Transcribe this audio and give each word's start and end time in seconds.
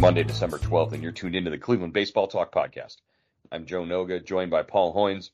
Monday, 0.00 0.22
December 0.22 0.56
12th, 0.56 0.92
and 0.92 1.02
you're 1.02 1.12
tuned 1.12 1.36
into 1.36 1.50
the 1.50 1.58
Cleveland 1.58 1.92
Baseball 1.92 2.26
Talk 2.26 2.54
podcast. 2.54 2.96
I'm 3.52 3.66
Joe 3.66 3.82
Noga, 3.82 4.24
joined 4.24 4.50
by 4.50 4.62
Paul 4.62 4.94
Hoynes. 4.94 5.28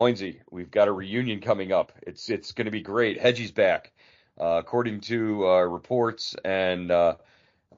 Hoynesy, 0.00 0.40
we've 0.50 0.72
got 0.72 0.88
a 0.88 0.92
reunion 0.92 1.40
coming 1.40 1.70
up. 1.70 1.92
It's 2.02 2.28
it's 2.28 2.50
going 2.50 2.64
to 2.64 2.72
be 2.72 2.80
great. 2.80 3.20
Hedgie's 3.20 3.52
back, 3.52 3.92
uh, 4.40 4.56
according 4.58 5.02
to 5.02 5.46
uh, 5.46 5.60
reports 5.60 6.34
and 6.44 6.90
uh, 6.90 7.14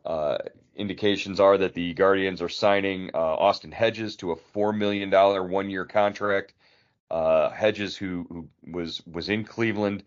uh, 0.06 0.38
indications 0.74 1.40
are 1.40 1.58
that 1.58 1.74
the 1.74 1.92
Guardians 1.92 2.40
are 2.40 2.48
signing 2.48 3.10
uh, 3.12 3.18
Austin 3.18 3.70
Hedges 3.70 4.16
to 4.16 4.32
a 4.32 4.36
four 4.36 4.72
million 4.72 5.10
dollar 5.10 5.44
one 5.44 5.68
year 5.68 5.84
contract. 5.84 6.54
Uh, 7.10 7.50
Hedges, 7.50 7.98
who, 7.98 8.26
who 8.30 8.48
was 8.72 9.02
was 9.06 9.28
in 9.28 9.44
Cleveland 9.44 10.04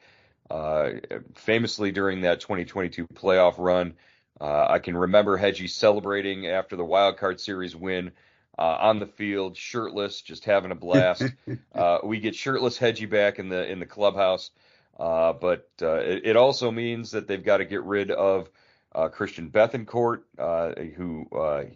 famously 1.35 1.91
during 1.91 2.21
that 2.21 2.39
2022 2.39 3.05
playoff 3.05 3.59
run. 3.59 3.93
Uh, 4.41 4.65
I 4.67 4.79
can 4.79 4.97
remember 4.97 5.37
Hedgie 5.37 5.69
celebrating 5.69 6.47
after 6.47 6.75
the 6.75 6.83
wild 6.83 7.17
card 7.17 7.39
series 7.39 7.75
win 7.75 8.11
uh, 8.57 8.77
on 8.79 8.97
the 8.97 9.05
field, 9.05 9.55
shirtless, 9.55 10.21
just 10.21 10.45
having 10.45 10.71
a 10.71 10.75
blast. 10.75 11.23
uh, 11.75 11.99
we 12.03 12.19
get 12.19 12.33
shirtless 12.33 12.79
Hedgie 12.79 13.09
back 13.09 13.37
in 13.37 13.49
the 13.49 13.69
in 13.71 13.79
the 13.79 13.85
clubhouse, 13.85 14.49
uh, 14.99 15.33
but 15.33 15.69
uh, 15.83 15.97
it, 15.97 16.25
it, 16.25 16.35
also 16.35 16.71
means 16.71 17.11
that 17.11 17.27
they've 17.27 17.43
got 17.43 17.57
to 17.57 17.65
get 17.65 17.83
rid 17.83 18.09
of 18.09 18.49
uh, 18.95 19.09
Christian 19.09 19.51
Bethancourt, 19.51 20.23
who 20.95 21.27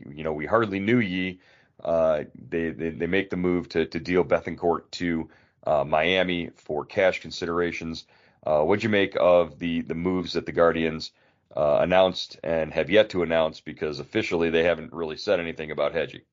you 0.10 0.24
know 0.24 0.34
we 0.34 0.48
hardly 0.48 0.80
knew 0.80 1.00
ye. 1.00 1.40
They, 1.84 2.26
they, 2.72 2.90
they 2.90 3.08
make 3.08 3.30
the 3.30 3.38
move 3.38 3.70
to 3.70 3.86
to 3.86 4.00
deal 4.00 4.24
Bethancourt 4.24 4.90
to 4.94 5.30
Miami 5.68 6.50
for 6.56 6.84
cash 6.84 7.22
considerations. 7.22 8.06
what'd 8.44 8.84
you 8.84 8.90
make 8.90 9.16
of 9.20 9.60
the 9.60 9.82
the 9.82 9.94
moves 9.94 10.34
that 10.34 10.48
the 10.48 10.52
Guardians? 10.52 11.12
Uh, 11.56 11.80
announced 11.82 12.40
and 12.44 12.74
have 12.74 12.90
yet 12.90 13.10
to 13.12 13.24
announce 13.24 13.62
because 13.62 14.00
officially 14.00 14.50
they 14.50 14.64
haven't 14.64 14.94
really 14.94 15.18
said 15.18 15.40
anything 15.40 15.72
about 15.72 15.94
Hedgie. 15.94 16.24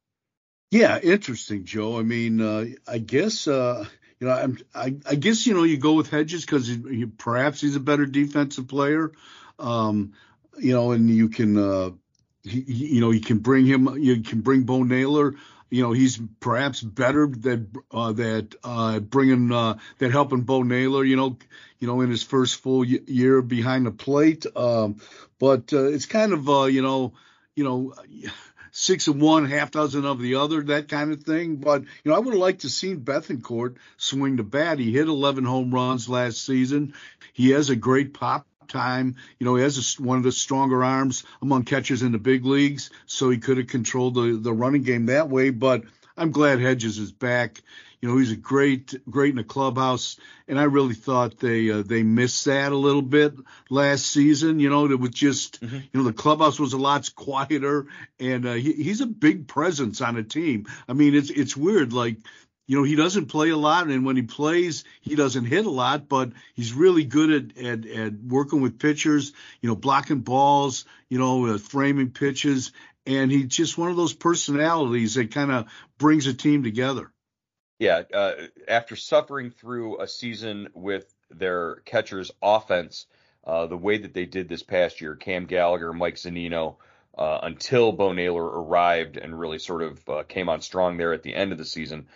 Yeah, 0.71 0.99
interesting, 0.99 1.65
Joe. 1.65 1.99
I 1.99 2.03
mean, 2.03 2.41
uh, 2.41 2.65
I 2.89 2.99
guess 2.99 3.47
uh, 3.47 3.85
you 4.23 4.29
know, 4.29 4.35
I'm, 4.35 4.59
I, 4.73 4.95
I 5.05 5.17
guess 5.17 5.49
you 5.49 5.55
know 5.55 5.65
you 5.65 5.79
go 5.79 5.95
with 5.95 6.09
Hedges 6.09 6.45
because 6.45 6.69
he, 6.69 6.81
he, 6.89 7.07
perhaps 7.07 7.61
he's 7.61 7.75
a 7.75 7.81
better 7.81 8.07
defensive 8.07 8.69
player. 8.69 9.11
Um, 9.59 10.13
you 10.59 10.73
know, 10.73 10.93
and 10.93 11.11
you 11.11 11.29
can, 11.29 11.59
uh, 11.59 11.91
he, 12.45 12.61
you 12.61 13.01
know, 13.01 13.11
you 13.11 13.21
can 13.21 13.39
bring 13.39 13.67
him, 13.67 13.99
you 13.99 14.23
can 14.23 14.41
bring 14.41 14.63
Bo 14.63 14.85
Naylor 14.85 15.35
you 15.73 15.83
know 15.83 15.93
he's 15.93 16.21
perhaps 16.39 16.83
better 16.83 17.27
that 17.27 17.67
uh, 17.91 18.13
that 18.13 18.55
uh, 18.63 19.01
bringing 19.01 19.51
uh, 19.51 19.79
that 19.99 20.13
helping 20.13 20.43
Bo 20.43 20.63
Naylor, 20.63 21.03
you 21.03 21.17
know, 21.17 21.39
you 21.79 21.89
know 21.89 22.03
in 22.03 22.11
his 22.11 22.23
first 22.23 22.57
full 22.57 22.85
year 22.85 23.41
behind 23.41 23.87
the 23.87 23.91
plate. 23.91 24.45
Um, 24.55 25.01
but 25.39 25.73
uh, 25.73 25.87
it's 25.87 26.05
kind 26.05 26.35
of 26.35 26.47
uh, 26.49 26.65
you 26.65 26.83
know 26.83 27.15
you 27.57 27.65
know 27.65 27.95
six 28.71 29.09
of 29.09 29.17
one, 29.17 29.47
half 29.47 29.71
dozen 29.71 30.05
of 30.05 30.21
the 30.21 30.35
other, 30.35 30.63
that 30.65 30.89
kind 30.89 31.11
of 31.11 31.23
thing. 31.23 31.57
But 31.57 31.83
you 31.83 32.11
know 32.11 32.15
I 32.15 32.19
would 32.19 32.35
have 32.35 32.41
liked 32.41 32.61
to 32.61 32.69
seen 32.69 33.01
Bethancourt 33.01 33.77
swing 33.97 34.37
the 34.37 34.43
bat. 34.43 34.79
He 34.79 34.93
hit 34.93 35.09
11 35.09 35.45
home 35.45 35.73
runs 35.73 36.07
last 36.07 36.45
season. 36.45 36.93
He 37.33 37.51
has 37.53 37.71
a 37.71 37.77
great 37.77 38.13
pop 38.13 38.47
time. 38.69 39.17
You 39.39 39.45
know, 39.45 39.57
he 39.57 39.63
has 39.63 39.99
a, 39.99 40.03
one 40.03 40.19
of 40.19 40.25
the 40.25 40.33
stronger 40.33 40.83
arms 40.85 41.25
among 41.41 41.65
catchers 41.65 42.03
in 42.03 42.13
the 42.13 42.19
big 42.19 42.45
leagues, 42.45 42.91
so 43.07 43.31
he 43.31 43.39
could 43.39 43.59
have 43.59 43.67
controlled 43.67 44.15
the, 44.15 44.39
the 44.41 44.53
running 44.53 44.83
game 44.83 45.07
that 45.07 45.29
way. 45.29 45.51
But 45.51 45.85
I'm 46.17 46.31
glad 46.31 46.61
Hedges 46.61 46.99
is 46.99 47.13
back. 47.13 47.63
You 48.01 48.09
know, 48.09 48.19
he's 48.19 48.33
a 48.33 48.37
great, 48.37 48.95
great 49.09 49.31
in 49.31 49.37
the 49.37 49.45
clubhouse, 49.45 50.19
and 50.49 50.59
I 50.59 50.65
really 50.65 50.95
thought 50.95 51.39
they 51.39 51.71
uh, 51.71 51.83
they 51.83 52.03
missed 52.03 52.47
that 52.47 52.73
a 52.73 52.77
little 52.77 53.01
bit 53.01 53.35
last 53.71 54.07
season. 54.07 54.59
You 54.59 54.71
know, 54.71 54.87
it 54.87 54.99
was 54.99 55.11
just, 55.11 55.63
mm-hmm. 55.63 55.77
you 55.77 55.91
know, 55.95 56.03
the 56.03 56.13
clubhouse 56.13 56.59
was 56.59 56.73
a 56.73 56.79
lot 56.79 57.15
quieter, 57.15 57.87
and 58.19 58.45
uh, 58.45 58.55
he, 58.55 58.73
he's 58.73 59.03
a 59.03 59.07
big 59.07 59.47
presence 59.47 60.01
on 60.01 60.17
a 60.17 60.25
team. 60.25 60.67
I 60.89 60.95
mean, 60.95 61.15
it's 61.15 61.31
it's 61.31 61.57
weird, 61.57 61.93
like 61.93 62.17
you 62.67 62.77
know, 62.77 62.85
he 62.85 62.95
doesn't 62.95 63.27
play 63.27 63.51
a 63.51 63.57
lot, 63.57 63.89
and 63.89 64.05
when 64.07 64.17
he 64.17 64.23
plays, 64.23 64.85
he 65.01 65.15
doesn't 65.15 65.47
hit 65.47 65.67
a 65.67 65.71
lot, 65.71 66.09
but 66.09 66.33
he's 66.55 66.73
really 66.73 67.05
good 67.05 67.31
at, 67.31 67.65
at, 67.65 67.87
at 67.87 68.13
working 68.15 68.61
with 68.61 68.79
pitchers, 68.79 69.33
you 69.61 69.69
know, 69.69 69.77
blocking 69.77 70.21
balls, 70.21 70.85
you 71.09 71.19
know, 71.19 71.47
uh, 71.47 71.59
framing 71.59 72.11
pitches, 72.11 72.73
and 73.05 73.31
he's 73.33 73.49
just 73.49 73.77
one 73.77 73.91
of 73.91 73.97
those 73.97 74.13
personalities 74.13 75.15
that 75.15 75.33
kind 75.33 75.51
of 75.51 75.67
brings 75.99 76.27
a 76.27 76.35
team 76.35 76.63
together. 76.63 77.11
Yeah, 77.79 78.03
uh, 78.15 78.35
after 78.69 78.95
suffering 78.95 79.51
through 79.51 80.01
a 80.01 80.07
season 80.07 80.69
with 80.73 81.13
their 81.31 81.77
catcher's 81.85 82.31
offense, 82.41 83.07
uh, 83.45 83.67
the 83.67 83.77
way 83.77 83.99
that 83.99 84.15
they 84.15 84.25
did 84.25 84.49
this 84.49 84.63
past 84.63 85.01
year, 85.01 85.17
Cam 85.17 85.47
Gallagher, 85.47 85.93
Mike 85.93 86.15
Zunino, 86.15 86.77
uh, 87.19 87.41
until 87.43 87.91
Bo 87.91 88.13
Naylor 88.13 88.45
arrived 88.45 89.17
and 89.17 89.39
really 89.39 89.59
sort 89.59 89.83
of 89.83 90.09
uh, 90.09 90.23
came 90.23 90.49
on 90.49 90.61
strong 90.61 90.97
there 90.97 91.13
at 91.13 91.25
the 91.25 91.35
end 91.35 91.51
of 91.51 91.59
the 91.59 91.65
season 91.65 92.07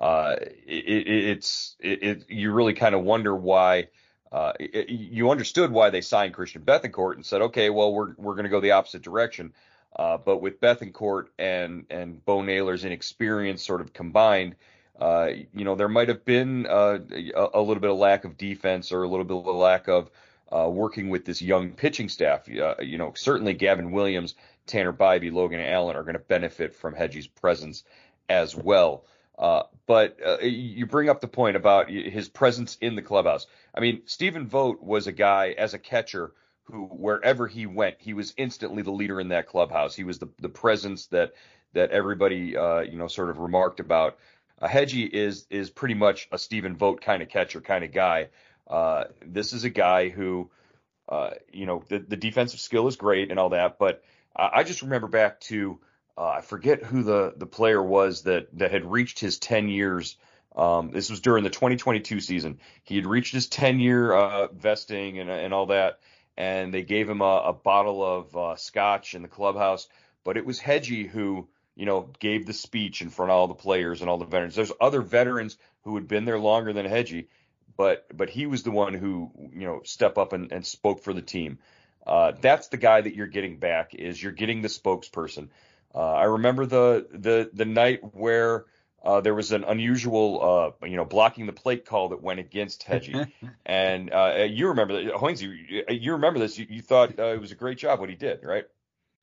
uh, 0.00 0.36
it, 0.66 1.08
it's 1.08 1.76
it, 1.78 2.02
it, 2.02 2.30
you 2.30 2.52
really 2.52 2.74
kind 2.74 2.94
of 2.94 3.02
wonder 3.02 3.34
why. 3.34 3.88
Uh, 4.32 4.52
you 4.60 5.30
understood 5.30 5.72
why 5.72 5.90
they 5.90 6.00
signed 6.00 6.32
Christian 6.34 6.62
Bethancourt 6.62 7.16
and 7.16 7.26
said, 7.26 7.42
okay, 7.42 7.68
well, 7.68 7.92
we're 7.92 8.14
we're 8.16 8.34
going 8.34 8.44
to 8.44 8.50
go 8.50 8.60
the 8.60 8.70
opposite 8.72 9.02
direction. 9.02 9.52
Uh, 9.94 10.18
but 10.18 10.40
with 10.40 10.60
Bethancourt 10.60 11.26
and 11.38 11.84
and 11.90 12.24
Bo 12.24 12.42
Naylor's 12.42 12.84
inexperience 12.84 13.64
sort 13.64 13.80
of 13.80 13.92
combined, 13.92 14.54
uh, 15.00 15.30
you 15.52 15.64
know, 15.64 15.74
there 15.74 15.88
might 15.88 16.08
have 16.08 16.24
been 16.24 16.66
uh, 16.66 16.98
a, 17.34 17.48
a, 17.54 17.60
little 17.60 17.80
bit 17.80 17.90
of 17.90 17.96
lack 17.96 18.24
of 18.24 18.36
defense 18.36 18.92
or 18.92 19.02
a 19.02 19.08
little 19.08 19.24
bit 19.24 19.36
of 19.36 19.46
a 19.46 19.50
lack 19.50 19.88
of 19.88 20.10
uh, 20.52 20.68
working 20.68 21.08
with 21.08 21.24
this 21.24 21.42
young 21.42 21.72
pitching 21.72 22.08
staff. 22.08 22.46
You 22.48 22.98
know, 22.98 23.12
certainly 23.16 23.54
Gavin 23.54 23.90
Williams, 23.90 24.34
Tanner 24.66 24.92
Bibee, 24.92 25.32
Logan 25.32 25.60
Allen 25.60 25.96
are 25.96 26.02
going 26.02 26.14
to 26.14 26.20
benefit 26.20 26.74
from 26.74 26.94
Hedgie's 26.94 27.26
presence 27.26 27.82
as 28.28 28.54
well. 28.54 29.04
Uh, 29.40 29.62
but 29.86 30.18
uh, 30.24 30.38
you 30.40 30.84
bring 30.84 31.08
up 31.08 31.22
the 31.22 31.26
point 31.26 31.56
about 31.56 31.88
his 31.88 32.28
presence 32.28 32.76
in 32.82 32.94
the 32.94 33.00
clubhouse. 33.02 33.46
I 33.74 33.80
mean, 33.80 34.02
Stephen 34.04 34.46
Vogt 34.46 34.82
was 34.82 35.06
a 35.06 35.12
guy 35.12 35.54
as 35.56 35.72
a 35.72 35.78
catcher 35.78 36.32
who, 36.64 36.84
wherever 36.84 37.46
he 37.46 37.64
went, 37.64 37.96
he 37.98 38.12
was 38.12 38.34
instantly 38.36 38.82
the 38.82 38.90
leader 38.90 39.18
in 39.18 39.28
that 39.28 39.48
clubhouse. 39.48 39.96
He 39.96 40.04
was 40.04 40.18
the 40.18 40.28
the 40.38 40.50
presence 40.50 41.06
that 41.06 41.32
that 41.72 41.90
everybody 41.90 42.54
uh, 42.54 42.80
you 42.80 42.98
know 42.98 43.08
sort 43.08 43.30
of 43.30 43.38
remarked 43.38 43.80
about. 43.80 44.18
Uh, 44.60 44.68
Hedgie 44.68 45.08
is 45.08 45.46
is 45.48 45.70
pretty 45.70 45.94
much 45.94 46.28
a 46.30 46.38
Stephen 46.38 46.76
Vogt 46.76 47.02
kind 47.02 47.22
of 47.22 47.30
catcher, 47.30 47.62
kind 47.62 47.82
of 47.82 47.92
guy. 47.92 48.28
Uh, 48.68 49.04
this 49.24 49.54
is 49.54 49.64
a 49.64 49.70
guy 49.70 50.10
who, 50.10 50.50
uh, 51.08 51.30
you 51.50 51.64
know, 51.64 51.82
the, 51.88 51.98
the 51.98 52.16
defensive 52.16 52.60
skill 52.60 52.86
is 52.86 52.96
great 52.96 53.30
and 53.30 53.40
all 53.40 53.48
that, 53.48 53.78
but 53.78 54.04
I 54.36 54.62
just 54.62 54.82
remember 54.82 55.08
back 55.08 55.40
to 55.40 55.80
uh, 56.20 56.34
I 56.36 56.40
forget 56.42 56.82
who 56.82 57.02
the 57.02 57.32
the 57.34 57.46
player 57.46 57.82
was 57.82 58.24
that 58.24 58.48
that 58.58 58.70
had 58.70 58.84
reached 58.84 59.18
his 59.18 59.38
10 59.38 59.70
years. 59.70 60.16
Um, 60.54 60.90
this 60.90 61.08
was 61.08 61.20
during 61.20 61.44
the 61.44 61.50
2022 61.50 62.20
season. 62.20 62.58
He 62.82 62.96
had 62.96 63.06
reached 63.06 63.32
his 63.32 63.48
10 63.48 63.80
year 63.80 64.12
uh, 64.12 64.48
vesting 64.48 65.18
and 65.18 65.30
and 65.30 65.54
all 65.54 65.66
that, 65.66 66.00
and 66.36 66.74
they 66.74 66.82
gave 66.82 67.08
him 67.08 67.22
a, 67.22 67.42
a 67.46 67.52
bottle 67.54 68.04
of 68.04 68.36
uh, 68.36 68.56
scotch 68.56 69.14
in 69.14 69.22
the 69.22 69.28
clubhouse. 69.28 69.88
but 70.22 70.36
it 70.36 70.44
was 70.44 70.60
Hedgie 70.60 71.08
who, 71.08 71.48
you 71.74 71.86
know, 71.86 72.10
gave 72.18 72.44
the 72.44 72.52
speech 72.52 73.00
in 73.00 73.08
front 73.08 73.30
of 73.30 73.38
all 73.38 73.48
the 73.48 73.54
players 73.54 74.02
and 74.02 74.10
all 74.10 74.18
the 74.18 74.26
veterans. 74.26 74.54
There's 74.54 74.72
other 74.78 75.00
veterans 75.00 75.56
who 75.84 75.94
had 75.94 76.06
been 76.06 76.26
there 76.26 76.38
longer 76.38 76.74
than 76.74 76.84
Hedgie, 76.84 77.28
but 77.78 78.14
but 78.14 78.28
he 78.28 78.44
was 78.44 78.62
the 78.62 78.70
one 78.70 78.92
who, 78.92 79.30
you 79.54 79.66
know, 79.66 79.80
step 79.84 80.18
up 80.18 80.34
and, 80.34 80.52
and 80.52 80.66
spoke 80.66 81.02
for 81.02 81.14
the 81.14 81.22
team. 81.22 81.60
Uh, 82.06 82.32
that's 82.42 82.68
the 82.68 82.76
guy 82.76 83.00
that 83.00 83.14
you're 83.14 83.26
getting 83.26 83.58
back 83.58 83.94
is 83.94 84.22
you're 84.22 84.32
getting 84.32 84.60
the 84.60 84.68
spokesperson. 84.68 85.48
Uh, 85.94 86.12
I 86.12 86.24
remember 86.24 86.66
the 86.66 87.06
the 87.10 87.50
the 87.52 87.64
night 87.64 88.00
where 88.14 88.66
uh, 89.02 89.20
there 89.20 89.34
was 89.34 89.52
an 89.52 89.64
unusual, 89.64 90.74
uh, 90.82 90.86
you 90.86 90.96
know, 90.96 91.04
blocking 91.04 91.46
the 91.46 91.52
plate 91.52 91.84
call 91.84 92.10
that 92.10 92.22
went 92.22 92.38
against 92.38 92.86
Hedgie, 92.86 93.30
and 93.66 94.12
uh, 94.12 94.46
you 94.48 94.68
remember 94.68 95.02
that, 95.02 95.14
Hoynes, 95.14 95.40
you, 95.40 95.84
you 95.88 96.12
remember 96.12 96.38
this. 96.38 96.58
You, 96.58 96.66
you 96.68 96.82
thought 96.82 97.18
uh, 97.18 97.34
it 97.34 97.40
was 97.40 97.52
a 97.52 97.54
great 97.56 97.78
job 97.78 98.00
what 98.00 98.10
he 98.10 98.14
did, 98.14 98.40
right? 98.44 98.66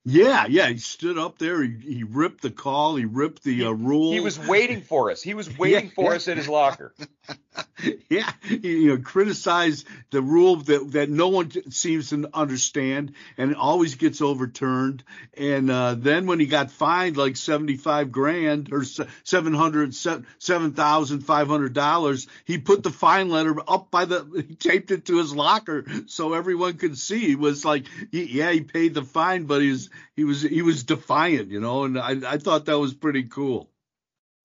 Yeah, 0.10 0.46
yeah, 0.48 0.70
he 0.70 0.78
stood 0.78 1.18
up 1.18 1.38
there. 1.38 1.62
He, 1.62 1.76
he 1.80 2.04
ripped 2.04 2.42
the 2.42 2.50
call. 2.50 2.96
He 2.96 3.06
ripped 3.06 3.44
the 3.44 3.66
uh, 3.66 3.72
rule. 3.72 4.14
He 4.14 4.22
was 4.22 4.40
waiting 4.40 4.82
for 4.82 5.12
us. 5.12 5.22
He 5.22 5.34
was 5.34 5.56
waiting 5.60 5.88
yeah, 5.88 5.96
for 5.96 6.14
us 6.16 6.28
in 6.28 6.38
his 6.38 6.48
locker. 6.48 6.94
yeah, 8.10 8.32
you 8.50 8.90
know, 8.90 8.98
criticized 8.98 9.88
the 10.12 10.22
rule 10.22 10.58
that 10.58 10.92
that 10.92 11.10
no 11.10 11.28
one 11.28 11.52
seems 11.72 12.10
to 12.10 12.30
understand, 12.34 13.14
and 13.38 13.56
always 13.56 13.96
gets 13.96 14.22
overturned. 14.22 15.04
And 15.36 15.70
uh, 15.70 15.96
then 15.96 16.26
when 16.28 16.40
he 16.40 16.46
got 16.46 16.72
fined 16.72 17.18
like 17.18 17.36
seventy 17.36 17.78
five 17.78 18.12
grand 18.12 18.70
or 18.72 18.84
seven 19.24 19.54
hundred 19.54 19.94
seven 19.96 20.74
thousand 20.74 21.22
five 21.22 21.48
hundred 21.48 21.74
dollars, 21.74 22.28
he 22.46 22.58
put 22.58 22.84
the 22.84 22.92
fine 22.92 23.30
letter 23.30 23.56
up 23.68 23.92
by 23.92 24.06
the 24.06 24.46
he 24.48 24.56
taped 24.56 24.92
it 24.92 25.06
to 25.06 25.18
his 25.18 25.36
locker 25.36 25.86
so 26.08 26.34
everyone 26.34 26.78
could 26.78 26.98
see. 26.98 27.20
He 27.20 27.36
was 27.36 27.66
like, 27.66 27.86
yeah, 28.12 28.52
he 28.52 28.62
paid 28.62 28.94
the 28.94 29.04
fine, 29.04 29.46
but 29.46 29.62
he 29.62 29.72
was 29.72 29.90
he 30.16 30.24
was 30.24 30.42
he 30.42 30.62
was 30.62 30.84
defiant, 30.84 31.50
you 31.50 31.60
know, 31.60 31.84
and 31.84 32.00
I 32.00 32.34
I 32.34 32.38
thought 32.38 32.66
that 32.66 32.80
was 32.80 32.94
pretty 32.94 33.24
cool. 33.24 33.70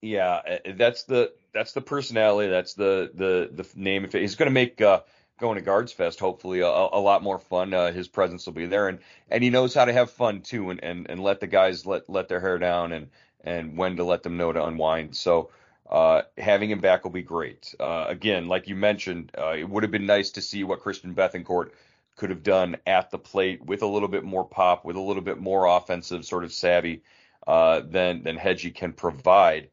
Yeah, 0.01 0.41
eh, 0.45 0.73
that's 0.75 1.03
the 1.03 1.31
that's 1.53 1.73
the 1.73 1.81
personality. 1.81 2.49
That's 2.49 2.73
the 2.73 3.11
the 3.13 3.49
the 3.63 3.67
name. 3.75 4.07
He's 4.11 4.35
going 4.35 4.47
to 4.47 4.53
make 4.53 4.81
uh, 4.81 5.01
going 5.39 5.55
to 5.55 5.61
Guards 5.61 5.91
Fest 5.91 6.19
hopefully 6.19 6.61
a, 6.61 6.67
a 6.67 6.99
lot 6.99 7.23
more 7.23 7.39
fun. 7.39 7.73
Uh, 7.73 7.91
his 7.91 8.07
presence 8.07 8.45
will 8.45 8.53
be 8.53 8.65
there, 8.65 8.87
and 8.87 8.99
and 9.29 9.43
he 9.43 9.49
knows 9.49 9.73
how 9.73 9.85
to 9.85 9.93
have 9.93 10.11
fun 10.11 10.41
too, 10.41 10.69
and 10.69 10.83
and, 10.83 11.09
and 11.09 11.21
let 11.21 11.39
the 11.39 11.47
guys 11.47 11.85
let 11.85 12.09
let 12.09 12.27
their 12.27 12.39
hair 12.39 12.57
down, 12.57 12.91
and 12.91 13.09
and 13.43 13.77
when 13.77 13.97
to 13.97 14.03
let 14.03 14.23
them 14.23 14.37
know 14.37 14.51
to 14.51 14.63
unwind. 14.63 15.15
So. 15.15 15.51
Uh, 15.89 16.23
having 16.39 16.71
him 16.71 16.79
back 16.79 17.03
will 17.03 17.11
be 17.11 17.21
great. 17.21 17.75
Uh, 17.79 18.05
again, 18.07 18.47
like 18.47 18.67
you 18.67 18.75
mentioned, 18.75 19.29
uh, 19.37 19.51
it 19.51 19.69
would 19.69 19.83
have 19.83 19.91
been 19.91 20.07
nice 20.07 20.31
to 20.31 20.41
see 20.41 20.63
what 20.63 20.79
Christian 20.79 21.13
Bethancourt 21.13 21.71
could 22.15 22.29
have 22.29 22.41
done 22.41 22.77
at 22.87 23.11
the 23.11 23.19
plate 23.19 23.63
with 23.63 23.83
a 23.83 23.87
little 23.87 24.07
bit 24.07 24.23
more 24.23 24.45
pop, 24.45 24.85
with 24.85 24.95
a 24.95 25.01
little 25.01 25.21
bit 25.21 25.39
more 25.39 25.65
offensive 25.65 26.25
sort 26.25 26.45
of 26.45 26.53
savvy 26.53 27.03
uh, 27.45 27.81
than 27.81 28.23
than 28.23 28.37
Hedgie 28.37 28.73
can 28.73 28.93
provide. 28.93 29.69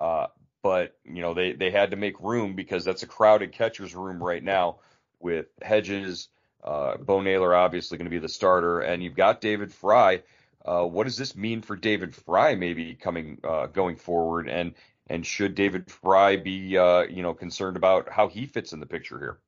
Uh, 0.00 0.28
but 0.62 0.96
you 1.04 1.22
know 1.22 1.34
they 1.34 1.52
they 1.52 1.70
had 1.70 1.90
to 1.90 1.96
make 1.96 2.20
room 2.20 2.54
because 2.54 2.84
that's 2.84 3.02
a 3.02 3.06
crowded 3.06 3.52
catcher's 3.52 3.94
room 3.94 4.22
right 4.22 4.42
now 4.42 4.78
with 5.20 5.46
Hedges, 5.62 6.28
uh, 6.62 6.96
Bo 6.96 7.20
Naylor 7.20 7.54
obviously 7.54 7.98
going 7.98 8.06
to 8.06 8.10
be 8.10 8.18
the 8.18 8.28
starter, 8.28 8.80
and 8.80 9.02
you've 9.02 9.16
got 9.16 9.40
David 9.40 9.72
Fry. 9.72 10.22
Uh, 10.64 10.84
what 10.84 11.04
does 11.04 11.16
this 11.16 11.36
mean 11.36 11.62
for 11.62 11.76
David 11.76 12.14
Fry 12.14 12.54
maybe 12.54 12.94
coming 12.94 13.38
uh, 13.44 13.66
going 13.66 13.96
forward, 13.96 14.48
and 14.48 14.74
and 15.08 15.24
should 15.26 15.54
David 15.54 15.90
Fry 15.90 16.36
be 16.36 16.76
uh, 16.76 17.02
you 17.02 17.22
know 17.22 17.34
concerned 17.34 17.76
about 17.76 18.08
how 18.10 18.28
he 18.28 18.46
fits 18.46 18.72
in 18.72 18.80
the 18.80 18.86
picture 18.86 19.18
here? 19.18 19.38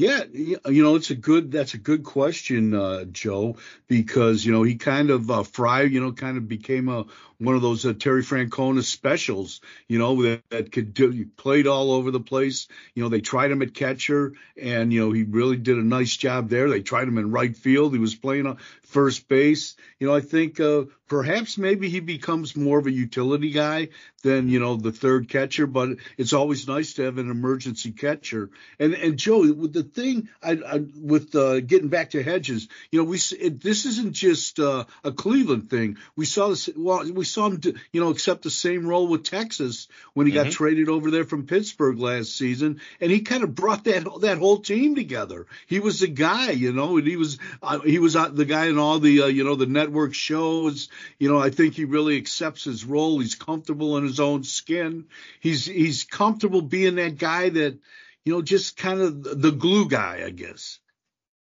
Yeah, 0.00 0.24
you 0.32 0.82
know, 0.82 0.94
it's 0.94 1.10
a 1.10 1.14
good 1.14 1.52
that's 1.52 1.74
a 1.74 1.78
good 1.78 2.04
question, 2.04 2.72
uh, 2.72 3.04
Joe, 3.04 3.56
because 3.86 4.46
you 4.46 4.50
know 4.50 4.62
he 4.62 4.76
kind 4.76 5.10
of 5.10 5.30
uh, 5.30 5.42
Fry, 5.42 5.82
you 5.82 6.00
know, 6.00 6.12
kind 6.12 6.38
of 6.38 6.48
became 6.48 6.88
a 6.88 7.04
one 7.36 7.54
of 7.54 7.60
those 7.60 7.84
uh, 7.84 7.92
Terry 7.92 8.22
Francona 8.22 8.82
specials, 8.82 9.60
you 9.88 9.98
know, 9.98 10.22
that, 10.22 10.42
that 10.48 10.72
could 10.72 10.94
do, 10.94 11.26
played 11.36 11.66
all 11.66 11.92
over 11.92 12.10
the 12.10 12.20
place. 12.20 12.68
You 12.94 13.02
know, 13.02 13.10
they 13.10 13.20
tried 13.20 13.50
him 13.50 13.60
at 13.60 13.74
catcher, 13.74 14.32
and 14.56 14.90
you 14.90 15.00
know 15.00 15.12
he 15.12 15.24
really 15.24 15.58
did 15.58 15.76
a 15.76 15.82
nice 15.82 16.16
job 16.16 16.48
there. 16.48 16.70
They 16.70 16.80
tried 16.80 17.06
him 17.06 17.18
in 17.18 17.30
right 17.30 17.54
field. 17.54 17.92
He 17.92 17.98
was 17.98 18.14
playing 18.14 18.58
first 18.90 19.28
base. 19.28 19.76
You 19.98 20.08
know, 20.08 20.14
I 20.14 20.20
think 20.20 20.60
uh, 20.60 20.84
perhaps 21.08 21.58
maybe 21.58 21.88
he 21.88 22.00
becomes 22.00 22.56
more 22.56 22.78
of 22.78 22.86
a 22.86 22.92
utility 22.92 23.50
guy 23.50 23.88
than 24.22 24.48
you 24.48 24.60
know 24.60 24.76
the 24.76 24.92
third 24.92 25.28
catcher. 25.28 25.66
But 25.66 25.90
it's 26.18 26.32
always 26.32 26.68
nice 26.68 26.94
to 26.94 27.02
have 27.02 27.18
an 27.18 27.30
emergency 27.30 27.92
catcher. 27.92 28.50
And 28.78 28.94
and 28.94 29.18
Joe, 29.18 29.40
with 29.52 29.72
the 29.72 29.82
thing 29.82 30.28
I, 30.42 30.52
I 30.52 30.80
with 31.00 31.34
uh, 31.34 31.60
getting 31.60 31.88
back 31.88 32.10
to 32.10 32.22
Hedges, 32.22 32.68
you 32.90 33.00
know, 33.00 33.04
we 33.04 33.18
it, 33.38 33.60
this 33.60 33.86
isn't 33.86 34.12
just 34.12 34.58
uh, 34.58 34.84
a 35.04 35.12
Cleveland 35.12 35.70
thing. 35.70 35.96
We 36.16 36.26
saw 36.26 36.48
this. 36.48 36.68
Well, 36.76 37.10
we 37.12 37.24
saw 37.24 37.46
him, 37.46 37.60
you 37.92 38.00
know, 38.00 38.10
accept 38.10 38.42
the 38.42 38.50
same 38.50 38.86
role 38.86 39.06
with 39.06 39.24
Texas 39.24 39.88
when 40.14 40.26
he 40.26 40.32
mm-hmm. 40.32 40.44
got 40.44 40.52
traded 40.52 40.88
over 40.88 41.10
there 41.10 41.24
from 41.24 41.46
Pittsburgh 41.46 41.98
last 41.98 42.36
season, 42.36 42.80
and 43.00 43.10
he 43.10 43.20
kind 43.20 43.44
of 43.44 43.54
brought 43.54 43.84
that 43.84 44.06
that 44.20 44.38
whole 44.38 44.58
team 44.58 44.94
together. 44.94 45.46
He 45.66 45.80
was 45.80 46.00
the 46.00 46.08
guy, 46.08 46.50
you 46.50 46.72
know, 46.72 46.98
and 46.98 47.06
he 47.06 47.16
was 47.16 47.38
uh, 47.62 47.80
he 47.80 47.98
was 47.98 48.16
uh, 48.16 48.28
the 48.28 48.44
guy 48.44 48.66
in 48.66 48.78
all 48.80 48.98
the 48.98 49.22
uh, 49.22 49.26
you 49.26 49.44
know 49.44 49.54
the 49.54 49.66
network 49.66 50.14
shows. 50.14 50.88
You 51.18 51.30
know, 51.30 51.38
I 51.38 51.50
think 51.50 51.74
he 51.74 51.84
really 51.84 52.16
accepts 52.16 52.64
his 52.64 52.84
role. 52.84 53.18
He's 53.18 53.34
comfortable 53.34 53.96
in 53.96 54.04
his 54.04 54.20
own 54.20 54.44
skin. 54.44 55.06
He's 55.40 55.64
he's 55.64 56.04
comfortable 56.04 56.62
being 56.62 56.96
that 56.96 57.18
guy 57.18 57.48
that 57.48 57.78
you 58.24 58.32
know 58.32 58.42
just 58.42 58.76
kind 58.76 59.00
of 59.00 59.22
the 59.22 59.52
glue 59.52 59.88
guy, 59.88 60.22
I 60.24 60.30
guess. 60.30 60.78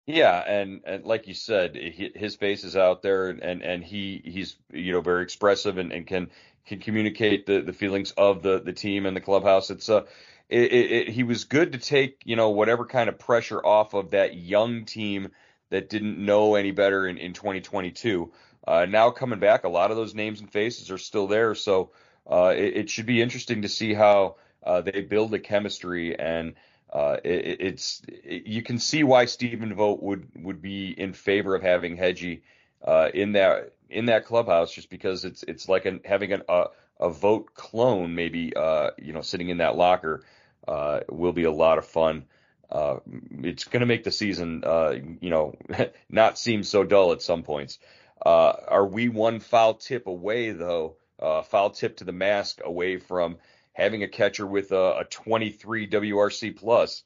Yeah, 0.09 0.39
and, 0.39 0.81
and 0.87 1.05
like 1.05 1.27
you 1.27 1.35
said, 1.35 1.77
his 1.77 2.35
face 2.35 2.65
is 2.65 2.77
out 2.77 3.03
there, 3.03 3.29
and 3.29 3.63
and 3.63 3.85
he 3.85 4.23
he's 4.25 4.57
you 4.73 4.93
know 4.93 5.03
very 5.03 5.23
expressive 5.23 5.77
and, 5.77 5.93
and 5.93 6.07
can 6.07 6.31
can 6.67 6.79
communicate 6.79 7.45
the, 7.45 7.61
the 7.61 7.75
feelings 7.75 8.13
of 8.13 8.43
the 8.43 8.59
the 8.59 8.73
team 8.73 9.05
and 9.05 9.15
the 9.15 9.21
clubhouse. 9.21 9.71
It's 9.71 9.91
uh, 9.91 10.05
it, 10.49 10.73
it, 10.73 10.93
it, 10.93 11.09
he 11.11 11.25
was 11.25 11.45
good 11.45 11.73
to 11.73 11.79
take 11.79 12.23
you 12.25 12.37
know 12.37 12.51
whatever 12.51 12.87
kind 12.87 13.11
of 13.11 13.19
pressure 13.19 13.65
off 13.65 13.93
of 13.93 14.13
that 14.13 14.35
young 14.35 14.87
team 14.87 15.29
that 15.71 15.89
didn't 15.89 16.19
know 16.19 16.55
any 16.55 16.71
better 16.71 17.07
in, 17.07 17.19
in 17.19 17.33
2022. 17.33 18.33
Uh, 18.67 18.87
now 18.87 19.11
coming 19.11 19.39
back, 19.39 19.65
a 19.65 19.69
lot 19.69 19.91
of 19.91 19.97
those 19.97 20.15
names 20.15 20.41
and 20.41 20.51
faces 20.51 20.91
are 20.91 20.99
still 20.99 21.27
there, 21.27 21.55
so 21.55 21.91
uh, 22.31 22.53
it, 22.57 22.77
it 22.77 22.91
should 22.91 23.07
be 23.07 23.23
interesting 23.23 23.63
to 23.63 23.69
see 23.69 23.95
how 23.95 24.37
uh, 24.65 24.81
they 24.81 25.01
build 25.01 25.33
a 25.35 25.39
chemistry 25.39 26.19
and 26.19 26.55
uh, 26.93 27.17
it, 27.23 27.61
it's 27.61 28.03
it, 28.09 28.47
you 28.47 28.63
can 28.63 28.79
see 28.79 29.03
why 29.03 29.27
Stephen 29.27 29.75
Vogt 29.75 30.03
would 30.03 30.29
would 30.37 30.63
be 30.63 30.89
in 30.89 31.13
favor 31.13 31.55
of 31.55 31.63
having 31.63 31.97
Hedgie 31.97 32.41
uh, 32.83 33.11
in 33.13 33.33
that 33.33 33.73
in 33.91 34.07
that 34.07 34.25
clubhouse, 34.25 34.73
just 34.73 34.89
because 34.89 35.25
it's 35.25 35.43
it's 35.43 35.69
like 35.69 35.85
an, 35.85 36.01
having 36.05 36.33
an, 36.33 36.43
a 36.49 36.67
a 37.01 37.11
Vogt 37.11 37.55
clone, 37.55 38.15
maybe 38.15 38.55
uh, 38.57 38.91
you 38.99 39.13
know, 39.13 39.21
sitting 39.21 39.51
in 39.51 39.59
that 39.59 39.77
locker 39.77 40.25
uh, 40.67 41.01
will 41.09 41.33
be 41.33 41.45
a 41.45 41.53
lot 41.53 41.79
of 41.79 41.87
fun. 41.87 42.25
Uh, 42.71 42.99
it's 43.43 43.65
going 43.65 43.81
to 43.81 43.87
make 43.87 44.05
the 44.05 44.11
season, 44.11 44.63
uh, 44.65 44.95
you 45.21 45.31
know, 45.31 45.55
not 46.11 46.39
seem 46.39 46.63
so 46.63 46.85
dull 46.85 47.13
at 47.13 47.23
some 47.23 47.43
points. 47.43 47.79
Uh, 48.25 48.53
are 48.69 48.87
we 48.87 49.09
one 49.09 49.41
foul 49.41 49.75
tip 49.75 50.07
away, 50.07 50.51
though? 50.51 50.97
Uh, 51.21 51.43
foul 51.43 51.71
tip 51.71 51.97
to 51.97 52.05
the 52.05 52.13
mask 52.13 52.61
away 52.63 52.99
from 52.99 53.39
having 53.73 54.03
a 54.03 54.09
catcher 54.09 54.47
with 54.47 54.71
a, 54.73 54.99
a 54.99 55.05
23 55.05 55.89
WRC 55.89 56.57
plus, 56.57 57.03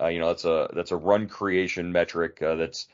uh, 0.00 0.08
you 0.08 0.18
know, 0.18 0.28
that's 0.28 0.44
a 0.44 0.68
that's 0.74 0.90
a 0.90 0.96
run 0.96 1.28
creation 1.28 1.92
metric 1.92 2.42
uh, 2.42 2.56
that's 2.56 2.88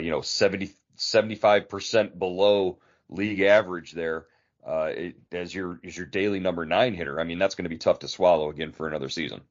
you 0.00 0.10
know 0.10 0.22
70 0.22 0.70
75 0.96 1.68
percent 1.68 2.18
below 2.18 2.78
league 3.10 3.40
average 3.40 3.92
there. 3.92 4.26
It, 4.66 5.16
as 5.32 5.54
your 5.54 5.78
as 5.84 5.96
your 5.96 6.06
daily 6.06 6.40
number 6.40 6.64
nine 6.64 6.94
hitter, 6.94 7.20
I 7.20 7.24
mean 7.24 7.38
that's 7.38 7.54
going 7.54 7.64
to 7.64 7.70
be 7.70 7.78
tough 7.78 8.00
to 8.00 8.08
swallow 8.08 8.48
again 8.48 8.72
for 8.72 8.88
another 8.88 9.08
season. 9.08 9.42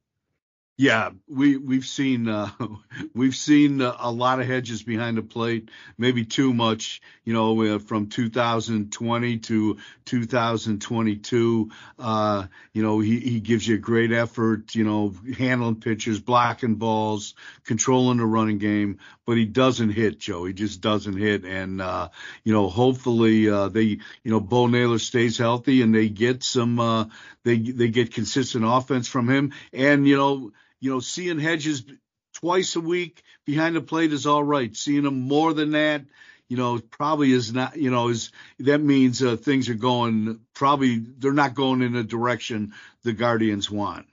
Yeah, 0.80 1.10
we 1.28 1.58
we've 1.58 1.88
seen 1.88 2.28
uh, 2.28 2.52
we've 3.16 3.36
seen 3.36 3.82
a 3.82 4.12
lot 4.12 4.40
of 4.40 4.46
hedges 4.46 4.84
behind 4.84 5.18
the 5.18 5.24
plate, 5.24 5.70
maybe 5.98 6.24
too 6.24 6.54
much. 6.54 7.02
You 7.26 7.34
know, 7.34 7.60
uh, 7.64 7.80
from 7.80 8.10
2020 8.10 9.38
to 9.40 9.78
2022. 10.06 11.72
Uh, 11.98 12.46
you 12.74 12.84
know, 12.84 13.00
he 13.00 13.20
he 13.20 13.40
gives 13.40 13.68
you 13.68 13.74
a 13.74 13.80
great 13.80 14.12
effort. 14.12 14.76
You 14.76 14.84
know, 14.84 15.16
handling 15.36 15.78
pitches, 15.78 16.20
blocking 16.20 16.76
balls, 16.76 17.34
controlling 17.64 18.20
the 18.20 18.28
running 18.28 18.60
game, 18.60 19.00
but 19.26 19.36
he 19.36 19.46
doesn't 19.46 19.90
hit. 19.90 20.20
Joe, 20.20 20.46
he 20.46 20.54
just 20.54 20.80
doesn't 20.80 21.18
hit. 21.18 21.44
And 21.44 21.82
uh, 21.82 22.10
you 22.44 22.54
know, 22.54 22.70
hopefully 22.70 23.50
uh, 23.50 23.70
they, 23.70 23.82
you 23.82 24.00
know, 24.26 24.40
Bo 24.40 24.68
Naylor 24.68 25.00
stays 25.00 25.40
healthy 25.40 25.82
and 25.82 25.96
they 25.96 26.08
get 26.08 26.44
some. 26.44 26.80
Uh, 26.80 27.06
they 27.44 27.58
they 27.58 27.88
get 27.88 28.14
consistent 28.14 28.64
offense 28.64 29.08
from 29.08 29.28
him, 29.28 29.54
and 29.74 30.08
you 30.08 30.18
know 30.18 30.52
you 30.80 30.92
know, 30.92 31.00
seeing 31.00 31.40
Hedges 31.40 31.84
twice 32.34 32.76
a 32.76 32.82
week 32.82 33.24
behind 33.46 33.76
the 33.76 33.82
plate 33.82 34.14
is 34.14 34.26
all 34.26 34.44
right. 34.44 34.76
Seeing 34.76 35.06
him 35.06 35.22
more 35.22 35.54
than 35.54 35.72
that, 35.72 36.04
you 36.48 36.58
know, 36.58 36.80
probably 36.80 37.32
is 37.32 37.52
not, 37.52 37.76
you 37.78 37.92
know, 37.92 38.10
is 38.10 38.32
that 38.60 38.80
means 38.80 39.22
uh, 39.22 39.36
things 39.36 39.70
are 39.70 39.74
going 39.74 40.40
probably 40.54 41.00
they're 41.00 41.34
not 41.34 41.56
going 41.56 41.82
in 41.82 41.94
the 41.94 42.04
direction 42.04 42.74
the 43.04 43.14
Guardians 43.14 43.70
want. 43.70 44.06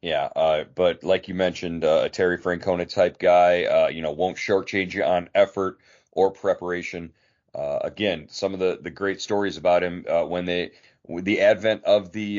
Yeah, 0.00 0.28
uh, 0.36 0.64
but 0.74 1.02
like 1.02 1.28
you 1.28 1.34
mentioned, 1.34 1.84
uh, 1.84 2.02
a 2.04 2.08
Terry 2.10 2.38
Francona 2.38 2.88
type 2.88 3.18
guy, 3.18 3.64
uh, 3.64 3.88
you 3.88 4.02
know, 4.02 4.12
won't 4.12 4.36
shortchange 4.36 4.92
you 4.92 5.02
on 5.02 5.30
effort 5.34 5.78
or 6.12 6.30
preparation. 6.30 7.12
uh, 7.54 7.78
again, 7.82 8.28
some 8.28 8.54
of 8.54 8.60
the 8.60 8.78
the 8.80 8.90
great 8.90 9.20
stories 9.20 9.56
about 9.56 9.82
him 9.82 10.04
uh, 10.08 10.24
when 10.24 10.44
they 10.44 10.70
the 11.08 11.40
advent 11.40 11.84
of 11.84 12.12
the 12.12 12.38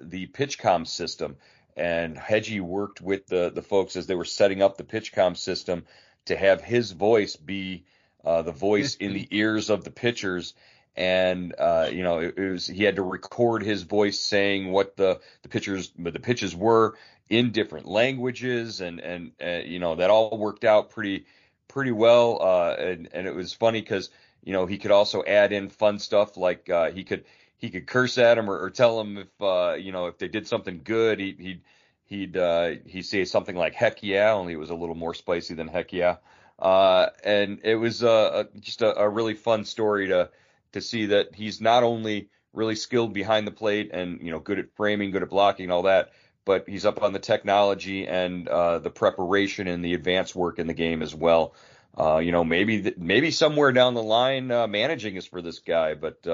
the 0.00 0.26
PitchCom 0.28 0.86
system, 0.86 1.36
and 1.76 2.16
Hedgie 2.16 2.60
worked 2.60 3.00
with 3.00 3.26
the 3.26 3.50
the 3.50 3.62
folks 3.62 3.96
as 3.96 4.06
they 4.06 4.14
were 4.14 4.24
setting 4.24 4.62
up 4.62 4.76
the 4.76 4.84
PitchCom 4.84 5.36
system 5.36 5.84
to 6.26 6.36
have 6.36 6.62
his 6.62 6.92
voice 6.92 7.36
be 7.36 7.84
uh, 8.24 8.42
the 8.42 8.52
voice 8.52 8.96
in 8.96 9.12
the 9.12 9.28
ears 9.36 9.70
of 9.70 9.84
the 9.84 9.90
pitchers. 9.90 10.54
And 10.94 11.54
uh, 11.58 11.88
you 11.90 12.02
know, 12.02 12.18
it, 12.18 12.34
it, 12.36 12.50
was 12.50 12.66
he 12.66 12.84
had 12.84 12.96
to 12.96 13.02
record 13.02 13.62
his 13.62 13.82
voice 13.82 14.20
saying 14.20 14.70
what 14.70 14.96
the 14.96 15.20
the 15.42 15.48
pitchers 15.48 15.90
the 15.98 16.12
pitches 16.12 16.54
were 16.54 16.96
in 17.30 17.52
different 17.52 17.86
languages, 17.86 18.80
and 18.80 19.00
and 19.00 19.32
uh, 19.42 19.62
you 19.64 19.78
know 19.78 19.94
that 19.96 20.10
all 20.10 20.36
worked 20.36 20.64
out 20.64 20.90
pretty 20.90 21.24
pretty 21.68 21.92
well. 21.92 22.38
Uh, 22.42 22.74
and 22.78 23.08
and 23.12 23.26
it 23.26 23.34
was 23.34 23.54
funny 23.54 23.80
because 23.80 24.10
you 24.42 24.52
know, 24.52 24.66
he 24.66 24.78
could 24.78 24.90
also 24.90 25.22
add 25.22 25.52
in 25.52 25.68
fun 25.68 25.98
stuff 25.98 26.36
like 26.36 26.68
uh, 26.68 26.90
he 26.90 27.04
could 27.04 27.24
he 27.62 27.70
could 27.70 27.86
curse 27.86 28.18
at 28.18 28.36
him 28.36 28.50
or, 28.50 28.58
or 28.58 28.70
tell 28.70 29.00
him 29.00 29.16
if 29.16 29.40
uh, 29.40 29.74
you 29.78 29.92
know 29.92 30.06
if 30.06 30.18
they 30.18 30.28
did 30.28 30.46
something 30.46 30.82
good. 30.84 31.20
He, 31.20 31.36
he'd 31.38 31.60
he'd 32.04 32.36
uh, 32.36 32.72
he'd 32.84 33.04
say 33.04 33.24
something 33.24 33.56
like 33.56 33.72
heck 33.72 34.02
yeah, 34.02 34.32
only 34.32 34.52
it 34.52 34.58
was 34.58 34.70
a 34.70 34.74
little 34.74 34.96
more 34.96 35.14
spicy 35.14 35.54
than 35.54 35.68
heck 35.68 35.92
yeah. 35.92 36.16
Uh, 36.58 37.06
and 37.24 37.60
it 37.64 37.76
was 37.76 38.02
uh, 38.02 38.44
just 38.60 38.82
a, 38.82 38.98
a 38.98 39.08
really 39.08 39.34
fun 39.34 39.64
story 39.64 40.08
to 40.08 40.28
to 40.72 40.80
see 40.80 41.06
that 41.06 41.34
he's 41.34 41.60
not 41.60 41.84
only 41.84 42.28
really 42.52 42.74
skilled 42.74 43.14
behind 43.14 43.46
the 43.46 43.52
plate 43.52 43.90
and 43.92 44.20
you 44.20 44.32
know 44.32 44.40
good 44.40 44.58
at 44.58 44.74
framing, 44.74 45.12
good 45.12 45.22
at 45.22 45.30
blocking, 45.30 45.66
and 45.66 45.72
all 45.72 45.82
that, 45.82 46.10
but 46.44 46.68
he's 46.68 46.84
up 46.84 47.00
on 47.00 47.12
the 47.12 47.20
technology 47.20 48.08
and 48.08 48.48
uh, 48.48 48.80
the 48.80 48.90
preparation 48.90 49.68
and 49.68 49.84
the 49.84 49.94
advanced 49.94 50.34
work 50.34 50.58
in 50.58 50.66
the 50.66 50.74
game 50.74 51.00
as 51.00 51.14
well. 51.14 51.54
Uh, 51.96 52.18
you 52.18 52.32
know, 52.32 52.42
maybe 52.42 52.82
th- 52.82 52.96
maybe 52.96 53.30
somewhere 53.30 53.70
down 53.70 53.94
the 53.94 54.02
line, 54.02 54.50
uh, 54.50 54.66
managing 54.66 55.14
is 55.14 55.26
for 55.26 55.40
this 55.42 55.60
guy, 55.60 55.94
but 55.94 56.26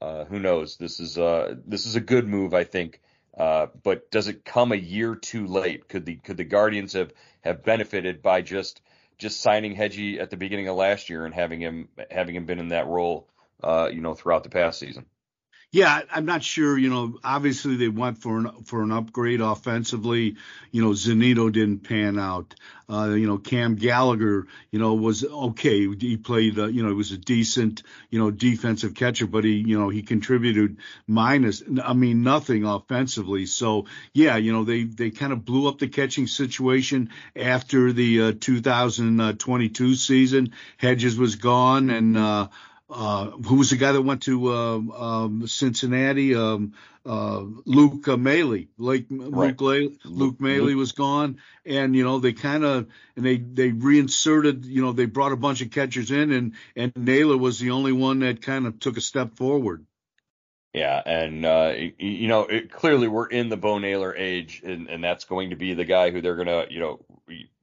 uh, 0.00 0.24
who 0.24 0.38
knows? 0.38 0.76
This 0.76 1.00
is 1.00 1.18
uh, 1.18 1.54
this 1.66 1.86
is 1.86 1.96
a 1.96 2.00
good 2.00 2.26
move, 2.26 2.54
I 2.54 2.64
think. 2.64 3.00
Uh, 3.36 3.66
but 3.82 4.10
does 4.10 4.28
it 4.28 4.44
come 4.44 4.72
a 4.72 4.76
year 4.76 5.14
too 5.14 5.46
late? 5.46 5.88
Could 5.88 6.04
the 6.06 6.16
could 6.16 6.36
the 6.36 6.44
Guardians 6.44 6.94
have 6.94 7.12
have 7.42 7.64
benefited 7.64 8.22
by 8.22 8.42
just 8.42 8.80
just 9.18 9.40
signing 9.40 9.76
Hedgie 9.76 10.20
at 10.20 10.30
the 10.30 10.36
beginning 10.36 10.68
of 10.68 10.76
last 10.76 11.10
year 11.10 11.24
and 11.24 11.34
having 11.34 11.60
him 11.60 11.88
having 12.10 12.34
him 12.34 12.46
been 12.46 12.58
in 12.58 12.68
that 12.68 12.86
role, 12.86 13.28
uh, 13.62 13.88
you 13.92 14.00
know, 14.00 14.14
throughout 14.14 14.42
the 14.42 14.50
past 14.50 14.78
season? 14.78 15.06
Yeah, 15.72 16.00
I'm 16.10 16.26
not 16.26 16.42
sure. 16.42 16.76
You 16.76 16.90
know, 16.90 17.18
obviously 17.22 17.76
they 17.76 17.86
went 17.88 18.18
for 18.18 18.38
an 18.38 18.64
for 18.64 18.82
an 18.82 18.90
upgrade 18.90 19.40
offensively. 19.40 20.34
You 20.72 20.82
know, 20.82 20.90
Zunino 20.90 21.52
didn't 21.52 21.84
pan 21.84 22.18
out. 22.18 22.56
Uh, 22.88 23.10
you 23.10 23.28
know, 23.28 23.38
Cam 23.38 23.76
Gallagher, 23.76 24.48
you 24.72 24.80
know, 24.80 24.94
was 24.94 25.24
okay. 25.24 25.86
He 25.94 26.16
played. 26.16 26.58
Uh, 26.58 26.66
you 26.66 26.82
know, 26.82 26.88
he 26.88 26.94
was 26.96 27.12
a 27.12 27.18
decent, 27.18 27.84
you 28.10 28.18
know, 28.18 28.32
defensive 28.32 28.94
catcher, 28.94 29.28
but 29.28 29.44
he, 29.44 29.52
you 29.52 29.78
know, 29.78 29.90
he 29.90 30.02
contributed 30.02 30.78
minus. 31.06 31.62
I 31.84 31.92
mean, 31.92 32.24
nothing 32.24 32.64
offensively. 32.64 33.46
So 33.46 33.86
yeah, 34.12 34.38
you 34.38 34.50
know, 34.52 34.64
they 34.64 34.82
they 34.82 35.10
kind 35.10 35.32
of 35.32 35.44
blew 35.44 35.68
up 35.68 35.78
the 35.78 35.86
catching 35.86 36.26
situation 36.26 37.10
after 37.36 37.92
the 37.92 38.22
uh, 38.22 38.32
2022 38.40 39.94
season. 39.94 40.52
Hedges 40.78 41.16
was 41.16 41.36
gone, 41.36 41.90
and 41.90 42.16
uh, 42.90 43.30
who 43.30 43.56
was 43.56 43.70
the 43.70 43.76
guy 43.76 43.92
that 43.92 44.02
went 44.02 44.22
to 44.22 44.52
uh, 44.52 44.76
um, 44.76 45.46
Cincinnati? 45.46 46.34
Um, 46.34 46.74
uh, 47.06 47.42
Luke 47.64 48.06
uh, 48.08 48.16
Maile, 48.16 48.64
Lake 48.76 49.06
right. 49.10 49.58
Luke, 49.60 49.92
Luke 50.04 50.40
Maile 50.40 50.76
was 50.76 50.92
gone, 50.92 51.38
and 51.64 51.96
you 51.96 52.04
know 52.04 52.18
they 52.18 52.32
kind 52.32 52.64
of 52.64 52.88
and 53.16 53.24
they 53.24 53.38
they 53.38 53.68
reinserted. 53.68 54.66
You 54.66 54.82
know 54.82 54.92
they 54.92 55.06
brought 55.06 55.32
a 55.32 55.36
bunch 55.36 55.62
of 55.62 55.70
catchers 55.70 56.10
in, 56.10 56.32
and 56.32 56.54
and 56.76 56.92
Naylor 56.96 57.38
was 57.38 57.58
the 57.58 57.70
only 57.70 57.92
one 57.92 58.20
that 58.20 58.42
kind 58.42 58.66
of 58.66 58.80
took 58.80 58.96
a 58.96 59.00
step 59.00 59.36
forward. 59.36 59.86
Yeah, 60.72 61.02
and 61.04 61.44
uh, 61.44 61.74
you 61.98 62.28
know, 62.28 62.42
it, 62.42 62.70
clearly 62.70 63.08
we're 63.08 63.26
in 63.26 63.48
the 63.48 63.56
Bo 63.56 63.78
Naylor 63.78 64.14
age, 64.14 64.62
and, 64.64 64.88
and 64.88 65.02
that's 65.02 65.24
going 65.24 65.50
to 65.50 65.56
be 65.56 65.74
the 65.74 65.84
guy 65.84 66.10
who 66.10 66.20
they're 66.20 66.36
gonna, 66.36 66.66
you 66.70 66.80
know, 66.80 67.00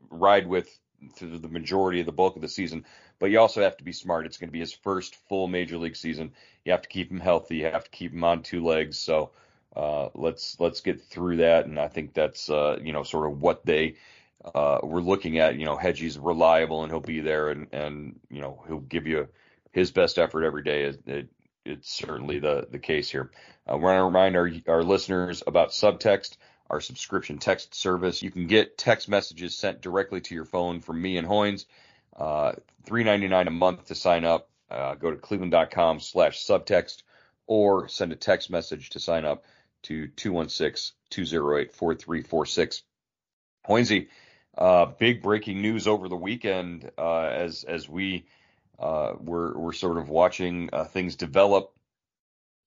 ride 0.09 0.47
with 0.47 0.67
through 1.13 1.39
the 1.39 1.47
majority 1.47 1.99
of 1.99 2.05
the 2.05 2.11
bulk 2.11 2.35
of 2.35 2.41
the 2.41 2.47
season. 2.47 2.85
But 3.19 3.27
you 3.27 3.39
also 3.39 3.61
have 3.61 3.77
to 3.77 3.83
be 3.83 3.93
smart. 3.93 4.25
It's 4.25 4.37
going 4.37 4.49
to 4.49 4.53
be 4.53 4.59
his 4.59 4.73
first 4.73 5.15
full 5.27 5.47
major 5.47 5.77
league 5.77 5.95
season. 5.95 6.31
You 6.65 6.71
have 6.71 6.83
to 6.83 6.89
keep 6.89 7.11
him 7.11 7.19
healthy. 7.19 7.57
You 7.57 7.65
have 7.65 7.85
to 7.85 7.89
keep 7.89 8.13
him 8.13 8.23
on 8.23 8.43
two 8.43 8.63
legs. 8.63 8.97
So 8.97 9.31
uh, 9.75 10.09
let's 10.13 10.59
let's 10.59 10.81
get 10.81 11.01
through 11.01 11.37
that. 11.37 11.65
And 11.65 11.79
I 11.79 11.87
think 11.87 12.13
that's 12.13 12.49
uh, 12.49 12.77
you 12.81 12.93
know 12.93 13.03
sort 13.03 13.31
of 13.31 13.41
what 13.41 13.65
they 13.65 13.95
uh, 14.43 14.79
were 14.83 15.01
looking 15.01 15.39
at. 15.39 15.55
You 15.55 15.65
know, 15.65 15.75
Hedgie's 15.75 16.17
reliable 16.17 16.83
and 16.83 16.91
he'll 16.91 16.99
be 16.99 17.21
there, 17.21 17.49
and 17.49 17.67
and 17.71 18.19
you 18.29 18.41
know 18.41 18.63
he'll 18.67 18.79
give 18.79 19.07
you 19.07 19.27
his 19.71 19.91
best 19.91 20.17
effort 20.17 20.43
every 20.43 20.63
day. 20.63 20.83
It, 20.83 21.01
it, 21.07 21.27
it's 21.65 21.91
certainly 21.91 22.39
the 22.39 22.67
the 22.69 22.79
case 22.79 23.09
here. 23.09 23.31
Uh, 23.69 23.77
we're 23.77 23.95
to 23.95 24.03
remind 24.03 24.35
our 24.35 24.49
our 24.67 24.83
listeners 24.83 25.43
about 25.45 25.69
subtext 25.69 26.37
our 26.69 26.81
subscription 26.81 27.37
text 27.37 27.75
service. 27.75 28.21
You 28.21 28.31
can 28.31 28.47
get 28.47 28.77
text 28.77 29.07
messages 29.09 29.57
sent 29.57 29.81
directly 29.81 30.21
to 30.21 30.35
your 30.35 30.45
phone 30.45 30.79
from 30.81 31.01
me 31.01 31.17
and 31.17 31.27
Hoynes. 31.27 31.65
Uh, 32.15 32.53
$3.99 32.85 33.47
a 33.47 33.51
month 33.51 33.87
to 33.87 33.95
sign 33.95 34.23
up. 34.25 34.49
Uh, 34.69 34.95
go 34.95 35.11
to 35.11 35.17
cleveland.com 35.17 35.99
slash 35.99 36.45
subtext 36.45 37.03
or 37.45 37.87
send 37.87 38.11
a 38.11 38.15
text 38.15 38.49
message 38.49 38.89
to 38.91 38.99
sign 38.99 39.23
up 39.23 39.45
to 39.83 40.07
216-208-4346. 40.09 42.81
Hoynesy, 43.67 44.07
uh, 44.57 44.85
big 44.85 45.21
breaking 45.21 45.61
news 45.61 45.87
over 45.87 46.09
the 46.09 46.15
weekend 46.15 46.89
uh, 46.97 47.25
as 47.25 47.63
as 47.63 47.87
we 47.87 48.25
uh, 48.79 49.13
were, 49.19 49.55
were 49.57 49.73
sort 49.73 49.97
of 49.97 50.09
watching 50.09 50.69
uh, 50.73 50.85
things 50.85 51.15
develop 51.15 51.76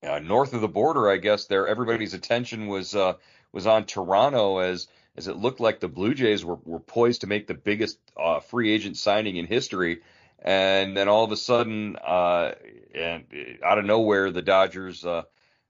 uh, 0.06 0.18
north 0.18 0.52
of 0.54 0.60
the 0.60 0.68
border. 0.68 1.10
I 1.10 1.16
guess 1.16 1.46
there 1.46 1.66
everybody's 1.66 2.14
attention 2.14 2.66
was 2.66 2.94
uh, 2.94 3.14
was 3.52 3.66
on 3.66 3.84
Toronto 3.84 4.58
as 4.58 4.88
as 5.16 5.28
it 5.28 5.36
looked 5.36 5.60
like 5.60 5.80
the 5.80 5.88
Blue 5.88 6.14
Jays 6.14 6.44
were, 6.44 6.58
were 6.64 6.80
poised 6.80 7.22
to 7.22 7.26
make 7.26 7.46
the 7.46 7.54
biggest 7.54 7.98
uh, 8.16 8.40
free 8.40 8.72
agent 8.72 8.96
signing 8.96 9.36
in 9.36 9.46
history. 9.46 10.00
And 10.38 10.96
then 10.96 11.08
all 11.08 11.24
of 11.24 11.32
a 11.32 11.36
sudden, 11.36 11.96
uh, 11.96 12.52
and 12.94 13.24
out 13.62 13.78
of 13.78 13.84
nowhere, 13.84 14.30
the 14.30 14.40
Dodgers 14.40 15.04
uh, 15.04 15.24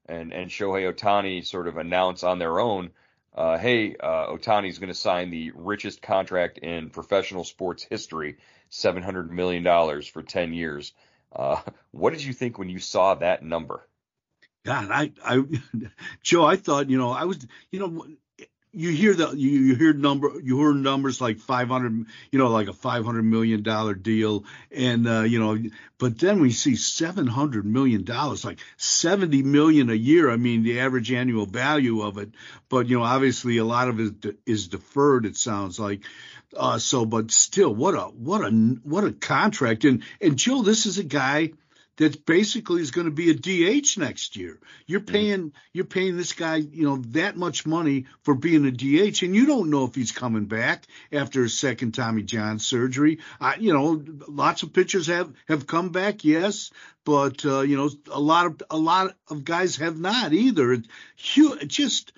and 0.05 0.31
and 0.33 0.49
Shohei 0.49 0.91
Ohtani 0.93 1.45
sort 1.45 1.67
of 1.67 1.77
announce 1.77 2.23
on 2.23 2.39
their 2.39 2.59
own, 2.59 2.91
uh, 3.35 3.57
"Hey, 3.57 3.95
uh, 3.99 4.27
Ohtani's 4.27 4.79
going 4.79 4.87
to 4.87 4.93
sign 4.93 5.29
the 5.29 5.51
richest 5.55 6.01
contract 6.01 6.57
in 6.59 6.89
professional 6.89 7.43
sports 7.43 7.83
history, 7.83 8.37
seven 8.69 9.03
hundred 9.03 9.29
million 9.31 9.63
dollars 9.63 10.07
for 10.07 10.23
ten 10.23 10.53
years." 10.53 10.93
Uh, 11.33 11.61
what 11.91 12.13
did 12.13 12.23
you 12.23 12.31
think 12.31 12.57
when 12.57 12.69
you 12.69 12.79
saw 12.79 13.15
that 13.15 13.43
number? 13.43 13.85
God, 14.63 14.89
I, 14.91 15.11
I, 15.23 15.43
Joe, 16.23 16.45
I 16.45 16.55
thought, 16.55 16.89
you 16.89 16.97
know, 16.97 17.11
I 17.11 17.25
was, 17.25 17.45
you 17.71 17.79
know, 17.79 18.05
you 18.73 18.89
hear 18.89 19.13
the 19.13 19.31
you, 19.31 19.49
you 19.49 19.75
hear 19.75 19.93
number 19.93 20.31
you 20.41 20.57
hear 20.57 20.73
numbers 20.73 21.19
like 21.19 21.39
500 21.39 22.05
you 22.31 22.39
know 22.39 22.47
like 22.47 22.69
a 22.69 22.73
500 22.73 23.21
million 23.21 23.63
dollar 23.63 23.93
deal 23.93 24.45
and 24.71 25.07
uh, 25.07 25.21
you 25.21 25.39
know 25.39 25.57
but 25.97 26.17
then 26.19 26.39
we 26.39 26.51
see 26.51 26.75
700 26.75 27.65
million 27.65 28.03
dollars 28.05 28.45
like 28.45 28.59
70 28.77 29.43
million 29.43 29.89
a 29.89 29.93
year 29.93 30.29
i 30.31 30.37
mean 30.37 30.63
the 30.63 30.79
average 30.79 31.11
annual 31.11 31.45
value 31.45 32.01
of 32.01 32.17
it. 32.17 32.29
But 32.69 32.87
you 32.87 32.97
know 32.97 33.03
obviously 33.03 33.57
a 33.57 33.65
lot 33.65 33.89
of 33.89 33.99
it 33.99 34.37
is 34.45 34.67
deferred 34.67 35.25
it 35.25 35.37
sounds 35.37 35.79
like. 35.79 36.03
Uh, 36.55 36.77
so 36.77 37.05
but 37.05 37.31
still 37.31 37.73
what 37.73 37.93
a 37.93 38.01
what 38.01 38.41
a 38.41 38.49
what 38.83 39.05
a 39.05 39.11
contract. 39.13 39.85
And 39.85 40.03
and 40.19 40.37
Joe 40.37 40.63
this 40.63 40.85
is 40.85 40.97
a 40.97 41.03
guy 41.03 41.51
that 42.01 42.25
basically 42.25 42.81
is 42.81 42.89
going 42.89 43.05
to 43.05 43.11
be 43.11 43.29
a 43.29 43.35
DH 43.35 43.95
next 43.99 44.35
year. 44.35 44.59
You're 44.87 45.01
mm-hmm. 45.01 45.13
paying 45.13 45.53
you're 45.71 45.85
paying 45.85 46.17
this 46.17 46.33
guy, 46.33 46.55
you 46.55 46.83
know, 46.83 46.97
that 47.09 47.37
much 47.37 47.67
money 47.67 48.05
for 48.23 48.33
being 48.33 48.65
a 48.65 48.71
DH, 48.71 49.21
and 49.21 49.35
you 49.35 49.45
don't 49.45 49.69
know 49.69 49.85
if 49.85 49.93
he's 49.93 50.11
coming 50.11 50.45
back 50.45 50.87
after 51.11 51.43
a 51.43 51.49
second 51.49 51.91
Tommy 51.91 52.23
John 52.23 52.57
surgery. 52.57 53.19
I, 53.39 53.57
you 53.57 53.71
know, 53.71 54.03
lots 54.27 54.63
of 54.63 54.73
pitchers 54.73 55.05
have 55.07 55.31
have 55.47 55.67
come 55.67 55.89
back, 55.89 56.25
yes, 56.25 56.71
but 57.05 57.45
uh, 57.45 57.61
you 57.61 57.77
know, 57.77 57.91
a 58.11 58.19
lot 58.19 58.47
of 58.47 58.63
a 58.71 58.77
lot 58.77 59.15
of 59.29 59.45
guys 59.45 59.75
have 59.75 59.99
not 59.99 60.33
either. 60.33 60.73
It, 60.73 60.87
just 61.67 62.13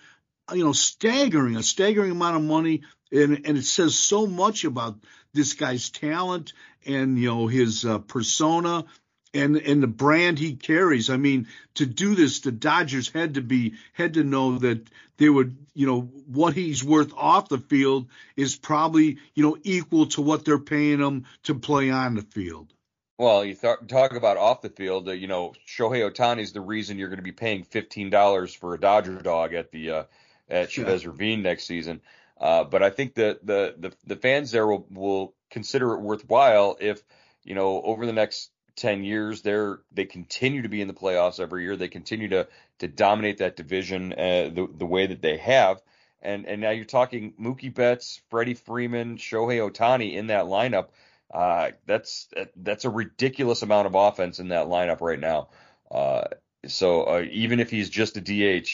you 0.54 0.64
know, 0.64 0.72
staggering, 0.72 1.58
a 1.58 1.64
staggering 1.64 2.12
amount 2.12 2.38
of 2.38 2.44
money, 2.44 2.84
and 3.12 3.46
and 3.46 3.58
it 3.58 3.66
says 3.66 4.00
so 4.00 4.28
much 4.28 4.64
about 4.64 4.96
this 5.34 5.54
guy's 5.54 5.90
talent 5.90 6.54
and 6.86 7.20
you 7.20 7.28
know 7.28 7.48
his 7.48 7.86
uh, 7.86 8.00
persona 8.00 8.86
and 9.34 9.58
and 9.58 9.82
the 9.82 9.88
brand 9.88 10.40
he 10.40 10.56
carries. 10.56 11.10
I 11.10 11.18
mean, 11.18 11.48
to 11.76 11.86
do 11.86 12.16
this, 12.16 12.42
the 12.42 12.52
Dodgers 12.52 13.10
had 13.10 13.36
to 13.36 13.42
be 13.42 13.74
had 13.94 14.16
to 14.16 14.24
know 14.24 14.60
that 14.60 14.88
they 15.18 15.30
would, 15.30 15.58
you 15.74 15.88
know, 15.88 16.02
what 16.02 16.54
he's 16.54 16.84
worth 16.84 17.14
off 17.16 17.50
the 17.50 17.58
field 17.58 18.08
is 18.36 18.56
probably, 18.56 19.18
you 19.34 19.44
know, 19.44 19.58
equal 19.64 20.08
to 20.08 20.22
what 20.22 20.46
they're 20.46 20.60
paying 20.60 21.00
him 21.00 21.26
to 21.44 21.56
play 21.56 21.90
on 21.90 22.16
the 22.16 22.22
field. 22.22 22.74
Well, 23.18 23.46
you 23.46 23.54
th- 23.54 23.88
talk 23.88 24.16
about 24.16 24.38
off 24.38 24.62
the 24.62 24.70
field. 24.70 25.08
Uh, 25.08 25.12
you 25.12 25.28
know, 25.28 25.54
Shohei 25.68 26.10
Ohtani 26.10 26.42
is 26.42 26.54
the 26.54 26.62
reason 26.62 26.98
you're 26.98 27.10
going 27.10 27.18
to 27.18 27.24
be 27.24 27.32
paying 27.32 27.64
fifteen 27.64 28.10
dollars 28.10 28.54
for 28.54 28.74
a 28.74 28.80
Dodger 28.80 29.20
dog 29.22 29.54
at 29.54 29.72
the 29.72 29.92
uh, 29.92 30.04
at 30.50 30.72
Chavez 30.72 31.06
Ravine 31.06 31.42
next 31.42 31.66
season. 31.66 32.02
Uh, 32.40 32.64
but 32.64 32.84
I 32.84 32.90
think 32.90 33.16
that 33.16 33.46
the, 33.46 33.76
the 33.78 33.94
the 34.06 34.16
fans 34.16 34.52
there 34.52 34.68
will 34.68 34.88
will 34.90 35.34
consider 35.50 35.94
it 35.94 36.02
worthwhile 36.02 36.78
if 36.82 37.02
you 37.44 37.56
know 37.56 37.82
over 37.82 38.06
the 38.06 38.14
next 38.14 38.50
10 38.76 39.04
years, 39.04 39.42
they're 39.42 39.80
they 39.92 40.06
continue 40.06 40.64
to 40.64 40.70
be 40.70 40.82
in 40.82 40.88
the 40.88 40.94
playoffs 40.94 41.40
every 41.40 41.64
year. 41.64 41.76
They 41.76 41.88
continue 41.88 42.30
to 42.30 42.48
to 42.80 42.88
dominate 42.88 43.38
that 43.38 43.56
division 43.56 44.14
uh, 44.14 44.50
the 44.54 44.68
the 44.76 44.86
way 44.86 45.08
that 45.08 45.22
they 45.22 45.38
have. 45.38 45.82
And 46.22 46.48
and 46.48 46.62
now 46.62 46.72
you're 46.72 46.86
talking 46.86 47.34
Mookie 47.40 47.74
Betts, 47.74 48.22
Freddie 48.30 48.56
Freeman, 48.56 49.18
Shohei 49.18 49.70
Ohtani 49.70 50.16
in 50.16 50.28
that 50.28 50.46
lineup. 50.46 50.88
Uh, 51.32 51.72
that's 51.86 52.28
that's 52.56 52.86
a 52.86 52.90
ridiculous 52.90 53.62
amount 53.62 53.88
of 53.88 53.96
offense 53.96 54.40
in 54.40 54.50
that 54.50 54.68
lineup 54.68 55.02
right 55.02 55.20
now. 55.20 55.50
Uh, 55.92 56.24
so 56.66 57.04
uh, 57.04 57.26
even 57.32 57.60
if 57.60 57.70
he's 57.70 57.90
just 57.90 58.18
a 58.18 58.22
DH, 58.22 58.70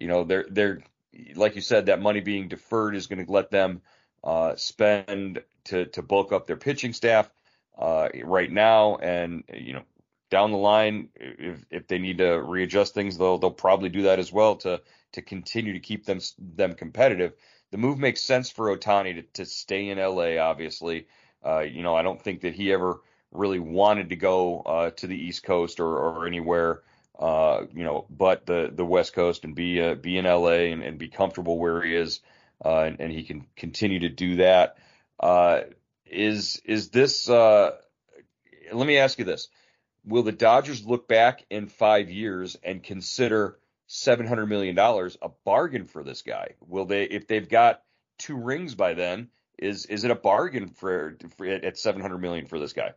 you 0.00 0.08
know 0.08 0.24
they're 0.24 0.46
they're 0.50 0.82
like 1.34 1.54
you 1.54 1.60
said 1.60 1.86
that 1.86 2.00
money 2.00 2.20
being 2.20 2.48
deferred 2.48 2.96
is 2.96 3.06
going 3.06 3.24
to 3.24 3.30
let 3.30 3.50
them 3.50 3.82
uh, 4.24 4.56
spend 4.56 5.42
to 5.64 5.86
to 5.86 6.02
bulk 6.02 6.32
up 6.32 6.46
their 6.46 6.56
pitching 6.56 6.92
staff 6.92 7.30
uh, 7.78 8.08
right 8.24 8.50
now, 8.50 8.96
and 8.96 9.44
you 9.52 9.74
know 9.74 9.82
down 10.30 10.50
the 10.50 10.58
line, 10.58 11.08
if 11.16 11.64
if 11.70 11.86
they 11.86 11.98
need 11.98 12.18
to 12.18 12.42
readjust 12.42 12.94
things, 12.94 13.18
they'll 13.18 13.38
they'll 13.38 13.50
probably 13.50 13.88
do 13.88 14.02
that 14.02 14.18
as 14.18 14.32
well 14.32 14.56
to 14.56 14.80
to 15.12 15.22
continue 15.22 15.72
to 15.74 15.80
keep 15.80 16.04
them 16.04 16.20
them 16.38 16.74
competitive. 16.74 17.32
The 17.70 17.78
move 17.78 17.98
makes 17.98 18.22
sense 18.22 18.50
for 18.50 18.76
Ohtani 18.76 19.14
to, 19.14 19.22
to 19.34 19.44
stay 19.44 19.88
in 19.88 19.98
LA. 19.98 20.38
Obviously, 20.38 21.06
uh, 21.44 21.60
you 21.60 21.82
know 21.82 21.94
I 21.94 22.02
don't 22.02 22.22
think 22.22 22.42
that 22.42 22.54
he 22.54 22.72
ever 22.72 23.00
really 23.32 23.58
wanted 23.58 24.10
to 24.10 24.16
go 24.16 24.60
uh, 24.60 24.90
to 24.90 25.06
the 25.06 25.16
East 25.16 25.42
Coast 25.42 25.80
or, 25.80 25.98
or 25.98 26.26
anywhere, 26.26 26.82
uh, 27.18 27.62
you 27.74 27.84
know, 27.84 28.06
but 28.08 28.46
the 28.46 28.70
the 28.72 28.84
West 28.84 29.12
Coast 29.12 29.44
and 29.44 29.54
be 29.54 29.80
uh, 29.82 29.94
be 29.94 30.16
in 30.16 30.24
LA 30.24 30.70
and, 30.72 30.82
and 30.82 30.98
be 30.98 31.08
comfortable 31.08 31.58
where 31.58 31.82
he 31.82 31.94
is, 31.94 32.20
uh, 32.64 32.80
and, 32.80 33.00
and 33.00 33.12
he 33.12 33.24
can 33.24 33.46
continue 33.56 34.00
to 34.00 34.08
do 34.08 34.36
that. 34.36 34.78
Is 36.14 36.62
is 36.64 36.90
this? 36.90 37.28
Uh, 37.28 37.72
let 38.72 38.86
me 38.86 38.98
ask 38.98 39.18
you 39.18 39.24
this: 39.24 39.48
Will 40.04 40.22
the 40.22 40.32
Dodgers 40.32 40.84
look 40.86 41.08
back 41.08 41.44
in 41.50 41.66
five 41.66 42.10
years 42.10 42.56
and 42.62 42.82
consider 42.82 43.58
seven 43.86 44.26
hundred 44.26 44.46
million 44.46 44.74
dollars 44.74 45.18
a 45.20 45.30
bargain 45.44 45.86
for 45.86 46.04
this 46.04 46.22
guy? 46.22 46.54
Will 46.66 46.84
they, 46.84 47.04
if 47.04 47.26
they've 47.26 47.48
got 47.48 47.82
two 48.18 48.36
rings 48.36 48.74
by 48.74 48.94
then, 48.94 49.28
is 49.58 49.86
is 49.86 50.04
it 50.04 50.10
a 50.10 50.16
bargain 50.16 50.68
for, 50.68 51.16
for 51.36 51.46
at 51.46 51.78
seven 51.78 52.00
hundred 52.00 52.18
million 52.18 52.46
for 52.46 52.58
this 52.58 52.72
guy? 52.72 52.92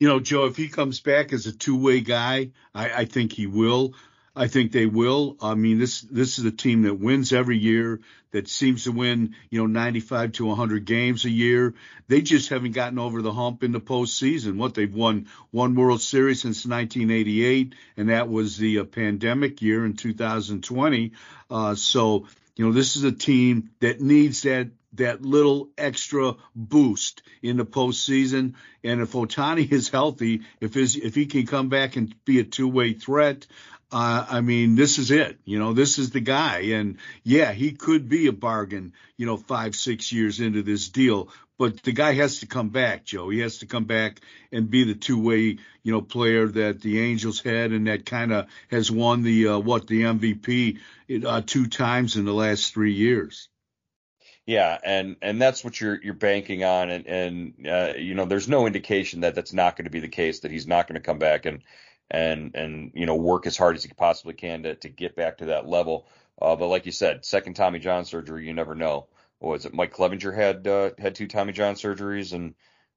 You 0.00 0.08
know, 0.08 0.20
Joe, 0.20 0.46
if 0.46 0.56
he 0.56 0.68
comes 0.68 1.00
back 1.00 1.32
as 1.32 1.46
a 1.46 1.52
two 1.56 1.76
way 1.76 2.00
guy, 2.00 2.50
I, 2.74 2.90
I 2.90 3.04
think 3.04 3.32
he 3.32 3.46
will. 3.46 3.94
I 4.38 4.46
think 4.46 4.72
they 4.72 4.86
will. 4.86 5.36
I 5.42 5.54
mean, 5.54 5.78
this 5.78 6.00
this 6.00 6.38
is 6.38 6.44
a 6.44 6.50
team 6.50 6.82
that 6.82 6.94
wins 6.94 7.32
every 7.32 7.58
year, 7.58 8.00
that 8.30 8.48
seems 8.48 8.84
to 8.84 8.92
win, 8.92 9.34
you 9.50 9.58
know, 9.58 9.66
95 9.66 10.32
to 10.32 10.46
100 10.46 10.84
games 10.84 11.24
a 11.24 11.30
year. 11.30 11.74
They 12.08 12.20
just 12.20 12.50
haven't 12.50 12.72
gotten 12.72 12.98
over 12.98 13.22
the 13.22 13.32
hump 13.32 13.62
in 13.62 13.72
the 13.72 13.80
postseason. 13.80 14.56
What 14.56 14.74
they've 14.74 14.94
won 14.94 15.28
one 15.50 15.74
World 15.74 16.02
Series 16.02 16.42
since 16.42 16.66
1988, 16.66 17.74
and 17.96 18.10
that 18.10 18.28
was 18.28 18.56
the 18.56 18.80
uh, 18.80 18.84
pandemic 18.84 19.62
year 19.62 19.84
in 19.84 19.94
2020. 19.94 21.12
Uh, 21.50 21.74
so, 21.74 22.26
you 22.56 22.66
know, 22.66 22.72
this 22.72 22.96
is 22.96 23.04
a 23.04 23.12
team 23.12 23.70
that 23.80 24.00
needs 24.00 24.42
that 24.42 24.68
that 24.94 25.22
little 25.22 25.68
extra 25.76 26.34
boost 26.54 27.22
in 27.42 27.56
the 27.56 27.66
postseason. 27.66 28.54
And 28.82 29.00
if 29.00 29.12
Ohtani 29.12 29.70
is 29.70 29.88
healthy, 29.88 30.42
if 30.60 30.74
his 30.74 30.96
if 30.96 31.14
he 31.14 31.26
can 31.26 31.46
come 31.46 31.68
back 31.68 31.96
and 31.96 32.14
be 32.24 32.40
a 32.40 32.44
two 32.44 32.68
way 32.68 32.94
threat, 32.94 33.46
uh, 33.90 34.26
I 34.28 34.40
mean, 34.40 34.74
this 34.74 34.98
is 34.98 35.10
it. 35.10 35.38
You 35.44 35.58
know, 35.58 35.72
this 35.72 35.98
is 35.98 36.10
the 36.10 36.20
guy. 36.20 36.58
And 36.72 36.98
yeah, 37.22 37.52
he 37.52 37.72
could 37.72 38.08
be 38.08 38.26
a 38.26 38.32
bargain, 38.32 38.92
you 39.16 39.26
know, 39.26 39.36
five, 39.36 39.74
six 39.74 40.12
years 40.12 40.40
into 40.40 40.62
this 40.62 40.88
deal. 40.88 41.30
But 41.58 41.82
the 41.82 41.92
guy 41.92 42.12
has 42.14 42.40
to 42.40 42.46
come 42.46 42.68
back, 42.68 43.04
Joe. 43.04 43.30
He 43.30 43.40
has 43.40 43.58
to 43.58 43.66
come 43.66 43.84
back 43.84 44.20
and 44.52 44.70
be 44.70 44.84
the 44.84 44.94
two 44.94 45.20
way, 45.20 45.58
you 45.82 45.92
know, 45.92 46.00
player 46.00 46.46
that 46.46 46.80
the 46.80 47.00
Angels 47.00 47.40
had 47.40 47.72
and 47.72 47.88
that 47.88 48.06
kind 48.06 48.32
of 48.32 48.46
has 48.70 48.90
won 48.90 49.22
the, 49.22 49.48
uh, 49.48 49.58
what, 49.58 49.88
the 49.88 50.02
MVP 50.02 50.78
uh, 51.26 51.42
two 51.44 51.66
times 51.66 52.16
in 52.16 52.24
the 52.26 52.32
last 52.32 52.72
three 52.72 52.92
years. 52.92 53.48
Yeah, 54.48 54.78
and 54.82 55.16
and 55.20 55.42
that's 55.42 55.62
what 55.62 55.78
you're 55.78 56.02
you're 56.02 56.14
banking 56.14 56.64
on, 56.64 56.88
and 56.88 57.06
and 57.06 57.68
uh, 57.68 57.92
you 57.98 58.14
know, 58.14 58.24
there's 58.24 58.48
no 58.48 58.66
indication 58.66 59.20
that 59.20 59.34
that's 59.34 59.52
not 59.52 59.76
going 59.76 59.84
to 59.84 59.90
be 59.90 60.00
the 60.00 60.08
case. 60.08 60.40
That 60.40 60.50
he's 60.50 60.66
not 60.66 60.88
going 60.88 60.94
to 60.94 61.04
come 61.04 61.18
back 61.18 61.44
and 61.44 61.62
and 62.10 62.54
and 62.54 62.92
you 62.94 63.04
know 63.04 63.14
work 63.14 63.46
as 63.46 63.58
hard 63.58 63.76
as 63.76 63.84
he 63.84 63.92
possibly 63.92 64.32
can 64.32 64.62
to 64.62 64.74
to 64.76 64.88
get 64.88 65.14
back 65.14 65.36
to 65.38 65.44
that 65.46 65.68
level. 65.68 66.08
Uh, 66.40 66.56
but 66.56 66.68
like 66.68 66.86
you 66.86 66.92
said, 66.92 67.26
second 67.26 67.56
Tommy 67.56 67.78
John 67.78 68.06
surgery, 68.06 68.46
you 68.46 68.54
never 68.54 68.74
know. 68.74 69.08
Was 69.38 69.66
it? 69.66 69.74
Mike 69.74 69.94
Clevinger 69.94 70.34
had 70.34 70.66
uh, 70.66 70.92
had 70.98 71.14
two 71.14 71.28
Tommy 71.28 71.52
John 71.52 71.74
surgeries, 71.74 72.32
and 72.32 72.54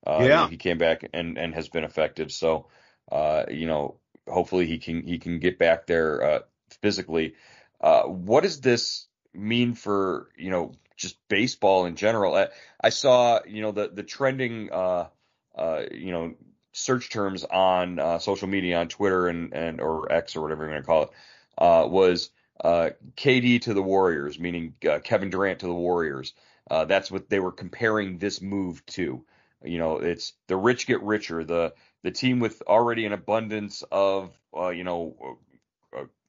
uh, 0.08 0.20
yeah. 0.22 0.48
he 0.48 0.56
came 0.56 0.78
back 0.78 1.10
and 1.14 1.38
and 1.38 1.54
has 1.54 1.68
been 1.68 1.84
effective. 1.84 2.32
So 2.32 2.68
uh, 3.12 3.44
you 3.52 3.68
know, 3.68 3.98
hopefully 4.26 4.68
he 4.68 4.78
can 4.78 5.06
he 5.06 5.20
can 5.20 5.40
get 5.40 5.60
back 5.60 5.86
there 5.86 6.24
uh, 6.24 6.40
physically. 6.82 7.36
Uh, 7.82 8.04
what 8.04 8.44
does 8.44 8.62
this 8.62 9.08
mean 9.34 9.74
for 9.74 10.30
you 10.38 10.50
know 10.50 10.72
just 11.02 11.18
baseball 11.28 11.86
in 11.86 11.96
general? 11.96 12.36
I, 12.36 12.48
I 12.80 12.90
saw 12.90 13.40
you 13.46 13.62
know 13.62 13.72
the 13.72 13.90
the 13.90 14.04
trending 14.04 14.72
uh, 14.72 15.08
uh, 15.56 15.84
you 15.92 16.12
know 16.12 16.36
search 16.74 17.10
terms 17.10 17.44
on 17.44 18.00
uh, 18.00 18.20
social 18.20 18.48
media 18.48 18.78
on 18.80 18.88
Twitter 18.88 19.28
and 19.28 19.54
and 19.54 19.82
or 19.82 20.12
X 20.12 20.36
or 20.36 20.42
whatever 20.42 20.68
you're 20.68 20.78
to 20.78 20.84
call 20.84 21.04
it 21.04 21.10
uh, 21.58 21.88
was 21.88 22.30
uh, 22.64 22.92
KD 23.18 23.62
to 23.64 23.74
the 23.74 23.82
Warriors, 23.82 24.40
meaning 24.40 24.76
uh, 24.90 25.00
Kevin 25.00 25.30
Durant 25.30 25.60
to 25.60 25.68
the 25.68 25.74
Warriors. 25.74 26.34
Uh, 26.70 26.86
that's 26.86 27.12
what 27.12 27.30
they 27.30 27.40
were 27.40 27.52
comparing 27.52 28.18
this 28.18 28.42
move 28.42 28.86
to. 28.86 29.26
You 29.64 29.78
know, 29.78 29.98
it's 29.98 30.34
the 30.48 30.56
rich 30.56 30.88
get 30.88 31.02
richer. 31.02 31.44
The 31.44 31.74
the 32.04 32.12
team 32.12 32.40
with 32.40 32.62
already 32.66 33.06
an 33.06 33.14
abundance 33.14 33.84
of 33.92 34.32
uh, 34.56 34.70
you 34.70 34.84
know 34.84 35.38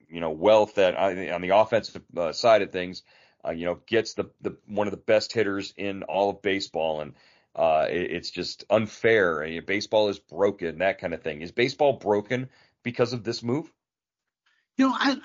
you 0.08 0.20
know 0.20 0.30
wealth 0.30 0.74
that 0.76 0.96
on 0.96 1.40
the 1.42 1.56
offensive 1.56 2.02
side 2.32 2.62
of 2.62 2.72
things, 2.72 3.02
you 3.50 3.66
know, 3.66 3.80
gets 3.86 4.14
the 4.14 4.30
the 4.40 4.56
one 4.66 4.86
of 4.86 4.92
the 4.92 4.96
best 4.96 5.32
hitters 5.32 5.74
in 5.76 6.02
all 6.04 6.30
of 6.30 6.42
baseball 6.42 7.00
and 7.00 7.14
uh, 7.54 7.86
it, 7.90 8.12
it's 8.12 8.30
just 8.30 8.64
unfair. 8.70 9.42
I 9.42 9.50
mean, 9.50 9.64
baseball 9.66 10.08
is 10.08 10.18
broken, 10.18 10.78
that 10.78 10.98
kind 10.98 11.14
of 11.14 11.22
thing. 11.22 11.42
Is 11.42 11.52
baseball 11.52 11.94
broken 11.94 12.48
because 12.82 13.12
of 13.12 13.24
this 13.24 13.42
move? 13.42 13.70
You 14.76 14.88
know, 14.88 14.94
I, 14.96 15.16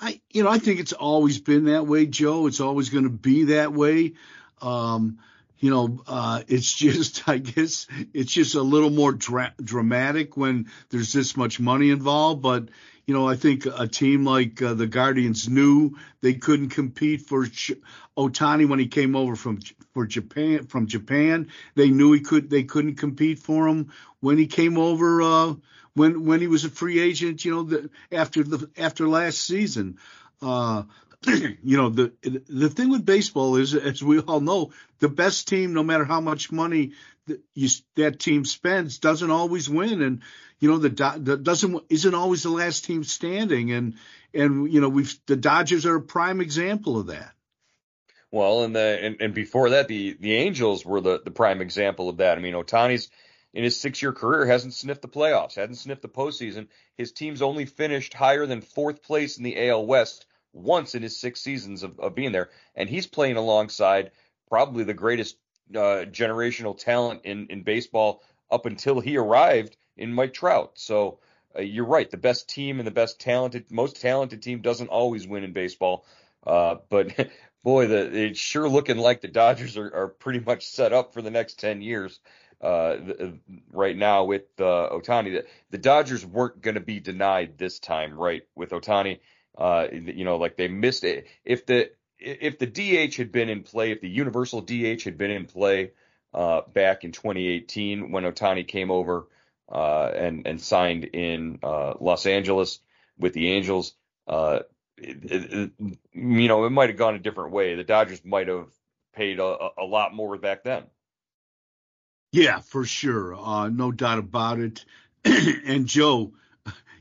I, 0.00 0.20
you 0.30 0.42
know, 0.42 0.50
I 0.50 0.58
think 0.58 0.80
it's 0.80 0.92
always 0.92 1.40
been 1.40 1.66
that 1.66 1.86
way, 1.86 2.06
Joe. 2.06 2.46
It's 2.46 2.60
always 2.60 2.90
going 2.90 3.04
to 3.04 3.10
be 3.10 3.44
that 3.44 3.72
way. 3.72 4.14
Um, 4.60 5.18
you 5.58 5.70
know, 5.70 6.02
uh, 6.06 6.42
it's 6.48 6.72
just, 6.72 7.28
I 7.28 7.38
guess, 7.38 7.86
it's 8.12 8.32
just 8.32 8.56
a 8.56 8.62
little 8.62 8.90
more 8.90 9.12
dra- 9.12 9.54
dramatic 9.62 10.36
when 10.36 10.68
there's 10.90 11.12
this 11.12 11.36
much 11.36 11.60
money 11.60 11.90
involved. 11.90 12.42
But 12.42 12.70
you 13.06 13.14
know, 13.14 13.28
I 13.28 13.36
think 13.36 13.66
a 13.66 13.86
team 13.86 14.24
like 14.24 14.60
uh, 14.60 14.74
the 14.74 14.86
Guardians 14.86 15.48
knew 15.48 15.96
they 16.20 16.34
couldn't 16.34 16.70
compete 16.70 17.22
for 17.22 17.46
Ch- 17.46 17.72
Ohtani 18.18 18.68
when 18.68 18.80
he 18.80 18.88
came 18.88 19.14
over 19.14 19.36
from 19.36 19.60
for 19.94 20.06
Japan. 20.06 20.66
From 20.66 20.88
Japan, 20.88 21.48
they 21.76 21.90
knew 21.90 22.12
he 22.12 22.20
could. 22.20 22.50
They 22.50 22.64
couldn't 22.64 22.96
compete 22.96 23.38
for 23.38 23.68
him 23.68 23.92
when 24.20 24.38
he 24.38 24.48
came 24.48 24.76
over. 24.76 25.22
Uh, 25.22 25.54
when 25.94 26.24
when 26.24 26.40
he 26.40 26.48
was 26.48 26.64
a 26.64 26.68
free 26.70 26.98
agent, 26.98 27.44
you 27.44 27.54
know, 27.54 27.62
the, 27.62 27.90
after 28.10 28.42
the 28.42 28.68
after 28.76 29.08
last 29.08 29.38
season. 29.38 29.98
Uh, 30.42 30.82
you 31.26 31.76
know 31.76 31.88
the 31.88 32.12
the 32.22 32.68
thing 32.68 32.90
with 32.90 33.06
baseball 33.06 33.56
is, 33.56 33.74
as 33.74 34.02
we 34.02 34.18
all 34.20 34.40
know, 34.40 34.72
the 34.98 35.08
best 35.08 35.48
team, 35.48 35.72
no 35.72 35.82
matter 35.82 36.04
how 36.04 36.20
much 36.20 36.52
money 36.52 36.92
you, 37.54 37.68
that 37.96 38.20
team 38.20 38.44
spends, 38.44 38.98
doesn't 38.98 39.30
always 39.30 39.68
win, 39.68 40.02
and 40.02 40.22
you 40.60 40.70
know 40.70 40.78
the, 40.78 40.88
the 41.18 41.36
doesn't 41.36 41.84
isn't 41.88 42.14
always 42.14 42.42
the 42.42 42.50
last 42.50 42.84
team 42.84 43.04
standing, 43.04 43.72
and 43.72 43.94
and 44.32 44.72
you 44.72 44.80
know 44.80 44.88
we've 44.88 45.18
the 45.26 45.36
Dodgers 45.36 45.86
are 45.86 45.96
a 45.96 46.02
prime 46.02 46.40
example 46.40 46.98
of 46.98 47.08
that. 47.08 47.32
Well, 48.30 48.64
and 48.64 48.74
the 48.74 48.98
and, 49.02 49.16
and 49.20 49.34
before 49.34 49.70
that, 49.70 49.88
the 49.88 50.16
the 50.18 50.34
Angels 50.34 50.84
were 50.84 51.00
the 51.00 51.20
the 51.24 51.30
prime 51.30 51.60
example 51.60 52.08
of 52.08 52.18
that. 52.18 52.38
I 52.38 52.40
mean, 52.40 52.54
Ohtani's 52.54 53.10
in 53.54 53.64
his 53.64 53.80
six 53.80 54.02
year 54.02 54.12
career 54.12 54.46
hasn't 54.46 54.74
sniffed 54.74 55.02
the 55.02 55.08
playoffs, 55.08 55.54
hasn't 55.54 55.78
sniffed 55.78 56.02
the 56.02 56.08
postseason. 56.08 56.68
His 56.96 57.12
team's 57.12 57.42
only 57.42 57.64
finished 57.64 58.14
higher 58.14 58.46
than 58.46 58.60
fourth 58.60 59.02
place 59.02 59.38
in 59.38 59.44
the 59.44 59.68
AL 59.68 59.86
West 59.86 60.26
once 60.52 60.94
in 60.94 61.02
his 61.02 61.18
six 61.18 61.40
seasons 61.40 61.82
of, 61.82 61.98
of 62.00 62.14
being 62.14 62.32
there, 62.32 62.50
and 62.74 62.88
he's 62.88 63.06
playing 63.06 63.36
alongside 63.36 64.10
probably 64.48 64.84
the 64.84 64.94
greatest 64.94 65.36
uh, 65.74 66.04
generational 66.06 66.78
talent 66.78 67.22
in 67.24 67.46
in 67.48 67.62
baseball 67.62 68.22
up 68.50 68.66
until 68.66 69.00
he 69.00 69.16
arrived 69.16 69.76
in 69.96 70.12
Mike 70.12 70.34
Trout. 70.34 70.72
So 70.74 71.18
uh, 71.56 71.62
you're 71.62 71.86
right, 71.86 72.10
the 72.10 72.16
best 72.16 72.48
team 72.48 72.78
and 72.78 72.86
the 72.86 72.92
best 72.92 73.20
talented, 73.20 73.70
most 73.70 74.00
talented 74.00 74.42
team 74.42 74.60
doesn't 74.60 74.88
always 74.88 75.26
win 75.26 75.44
in 75.44 75.52
baseball. 75.52 76.04
Uh, 76.46 76.76
but 76.88 77.14
boy, 77.64 77.86
the, 77.86 78.26
it's 78.26 78.38
sure 78.38 78.68
looking 78.68 78.98
like 78.98 79.20
the 79.20 79.28
Dodgers 79.28 79.76
are, 79.76 79.92
are 79.94 80.08
pretty 80.08 80.40
much 80.40 80.66
set 80.66 80.92
up 80.92 81.12
for 81.12 81.22
the 81.22 81.30
next 81.30 81.58
ten 81.58 81.82
years. 81.82 82.20
Uh, 82.58 82.96
the, 82.96 83.38
right 83.70 83.96
now 83.96 84.24
with 84.24 84.44
uh, 84.58 84.88
Ohtani, 84.90 85.32
the, 85.32 85.44
the 85.70 85.78
Dodgers 85.78 86.24
weren't 86.24 86.62
going 86.62 86.76
to 86.76 86.80
be 86.80 87.00
denied 87.00 87.58
this 87.58 87.78
time, 87.78 88.14
right? 88.14 88.44
With 88.54 88.70
Ohtani, 88.70 89.20
uh, 89.58 89.88
you 89.92 90.24
know, 90.24 90.36
like 90.36 90.56
they 90.56 90.68
missed 90.68 91.04
it. 91.04 91.26
If 91.44 91.66
the 91.66 91.90
if 92.18 92.58
the 92.58 92.66
DH 92.66 93.16
had 93.16 93.32
been 93.32 93.48
in 93.48 93.62
play, 93.62 93.92
if 93.92 94.00
the 94.00 94.08
universal 94.08 94.60
DH 94.60 95.02
had 95.04 95.18
been 95.18 95.30
in 95.30 95.46
play 95.46 95.92
uh, 96.32 96.62
back 96.72 97.04
in 97.04 97.12
2018 97.12 98.10
when 98.10 98.24
Ohtani 98.24 98.66
came 98.66 98.90
over, 98.90 99.26
uh, 99.70 100.10
and 100.14 100.46
and 100.46 100.60
signed 100.60 101.04
in 101.04 101.58
uh, 101.62 101.94
Los 102.00 102.26
Angeles 102.26 102.80
with 103.18 103.32
the 103.32 103.48
Angels. 103.52 103.94
Uh, 104.26 104.60
it, 104.96 105.18
it, 105.24 105.70
you 106.12 106.48
know, 106.48 106.64
it 106.64 106.70
might 106.70 106.88
have 106.88 106.98
gone 106.98 107.14
a 107.14 107.18
different 107.18 107.52
way. 107.52 107.74
The 107.74 107.84
Dodgers 107.84 108.24
might 108.24 108.48
have 108.48 108.68
paid 109.14 109.38
a, 109.40 109.68
a 109.78 109.84
lot 109.84 110.14
more 110.14 110.36
back 110.38 110.62
then. 110.64 110.84
Yeah, 112.32 112.60
for 112.60 112.84
sure. 112.84 113.34
Uh, 113.34 113.68
no 113.68 113.92
doubt 113.92 114.18
about 114.18 114.58
it. 114.60 114.84
and 115.24 115.86
Joe, 115.86 116.32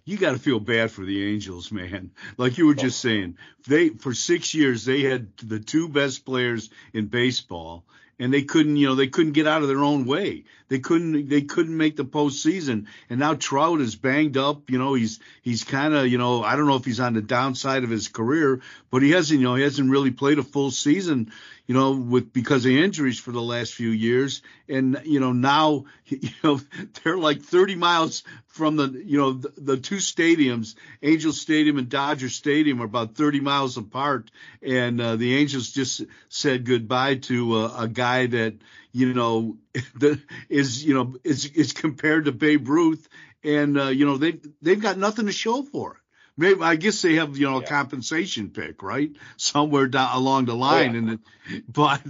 you 0.06 0.18
got 0.18 0.32
to 0.32 0.40
feel 0.40 0.60
bad 0.60 0.92
for 0.92 1.04
the 1.04 1.34
Angels, 1.34 1.72
man. 1.72 2.12
Like 2.38 2.58
you 2.58 2.68
were 2.68 2.76
just 2.76 3.00
saying, 3.00 3.38
they 3.68 3.90
for 3.90 4.14
six 4.14 4.54
years 4.54 4.86
they 4.86 5.02
had 5.02 5.36
the 5.38 5.60
two 5.60 5.88
best 5.90 6.26
players 6.26 6.70
in 6.94 7.08
baseball, 7.08 7.86
and 8.20 8.34
they 8.34 8.44
couldn't, 8.44 8.78
you 8.78 8.88
know, 8.88 8.96
they 8.96 9.08
couldn't 9.08 9.34
get 9.34 9.48
out 9.48 9.62
of 9.62 9.68
their 9.68 9.84
own 9.84 10.06
way. 10.06 10.44
They 10.68 10.80
couldn't, 10.80 11.30
they 11.30 11.42
couldn't 11.42 11.76
make 11.76 11.96
the 11.96 12.06
postseason. 12.06 12.86
And 13.10 13.20
now 13.20 13.36
Trout 13.36 13.82
is 13.82 13.96
banged 13.96 14.38
up. 14.38 14.70
You 14.70 14.78
know, 14.78 14.94
he's 14.94 15.20
he's 15.42 15.64
kind 15.64 15.94
of, 15.94 16.08
you 16.08 16.18
know, 16.18 16.44
I 16.44 16.56
don't 16.56 16.68
know 16.68 16.76
if 16.76 16.86
he's 16.86 17.00
on 17.00 17.14
the 17.14 17.22
downside 17.22 17.84
of 17.84 17.90
his 17.90 18.08
career, 18.08 18.62
but 18.92 19.02
he 19.02 19.12
hasn't, 19.12 19.40
you 19.40 19.46
know, 19.46 19.56
he 19.56 19.64
hasn't 19.64 19.90
really 19.90 20.12
played 20.12 20.40
a 20.40 20.44
full 20.44 20.72
season 20.72 21.32
you 21.68 21.74
know, 21.74 21.94
with 21.94 22.32
because 22.32 22.66
of 22.66 22.72
injuries 22.72 23.20
for 23.20 23.32
the 23.32 23.42
last 23.42 23.74
few 23.74 23.90
years. 23.90 24.42
And 24.70 25.02
you 25.06 25.20
know, 25.20 25.32
now 25.32 25.86
you 26.06 26.30
know 26.44 26.60
they're 27.04 27.18
like 27.18 27.42
30 27.42 27.76
miles 27.76 28.24
from 28.48 28.76
the 28.76 29.04
you 29.06 29.18
know 29.18 29.34
the, 29.34 29.54
the 29.58 29.78
two 29.78 29.98
stadiums, 29.98 30.76
Angel 31.02 31.32
Stadium 31.32 31.78
and 31.78 31.90
Dodger 31.90 32.30
Stadium, 32.30 32.82
are 32.82 32.86
about 32.86 33.16
30 33.16 33.40
miles 33.40 33.78
apart. 33.78 34.32
And 34.62 35.02
uh, 35.02 35.16
the 35.16 35.36
Angels 35.36 35.72
just 35.72 36.04
said 36.30 36.66
goodbye 36.66 37.16
to 37.16 37.56
uh, 37.56 37.76
a 37.80 37.88
guy 37.88 38.28
that 38.28 38.56
you 38.92 39.14
know 39.14 39.58
is 40.50 40.84
you 40.84 40.94
know 40.94 41.16
is 41.24 41.46
is 41.46 41.74
compared 41.74 42.26
to 42.26 42.32
Babe 42.32 42.68
Ruth, 42.68 43.08
and 43.44 43.80
uh, 43.80 43.88
you 43.88 44.06
know 44.06 44.18
they 44.18 44.40
they've 44.62 44.82
got 44.82 44.98
nothing 44.98 45.26
to 45.26 45.32
show 45.32 45.64
for 45.64 45.94
it 45.94 46.05
maybe 46.38 46.62
I 46.62 46.76
guess 46.76 47.02
they 47.02 47.16
have 47.16 47.38
you 47.38 47.46
know 47.46 47.60
yeah. 47.60 47.66
a 47.66 47.68
compensation 47.68 48.50
pick 48.50 48.84
right 48.84 49.12
somewhere 49.38 49.88
down 49.88 50.16
along 50.16 50.46
the 50.46 50.56
line, 50.56 50.94
yeah. 50.94 51.00
and 51.00 51.10
it, 51.50 51.64
but 51.68 52.02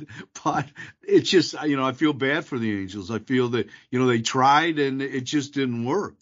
but 0.43 0.65
it's 1.03 1.29
just 1.29 1.55
you 1.63 1.77
know 1.77 1.85
I 1.85 1.93
feel 1.93 2.13
bad 2.13 2.45
for 2.45 2.59
the 2.59 2.81
Angels. 2.81 3.11
I 3.11 3.19
feel 3.19 3.49
that 3.49 3.67
you 3.89 3.99
know 3.99 4.07
they 4.07 4.21
tried 4.21 4.79
and 4.79 5.01
it 5.01 5.23
just 5.23 5.53
didn't 5.53 5.85
work. 5.85 6.15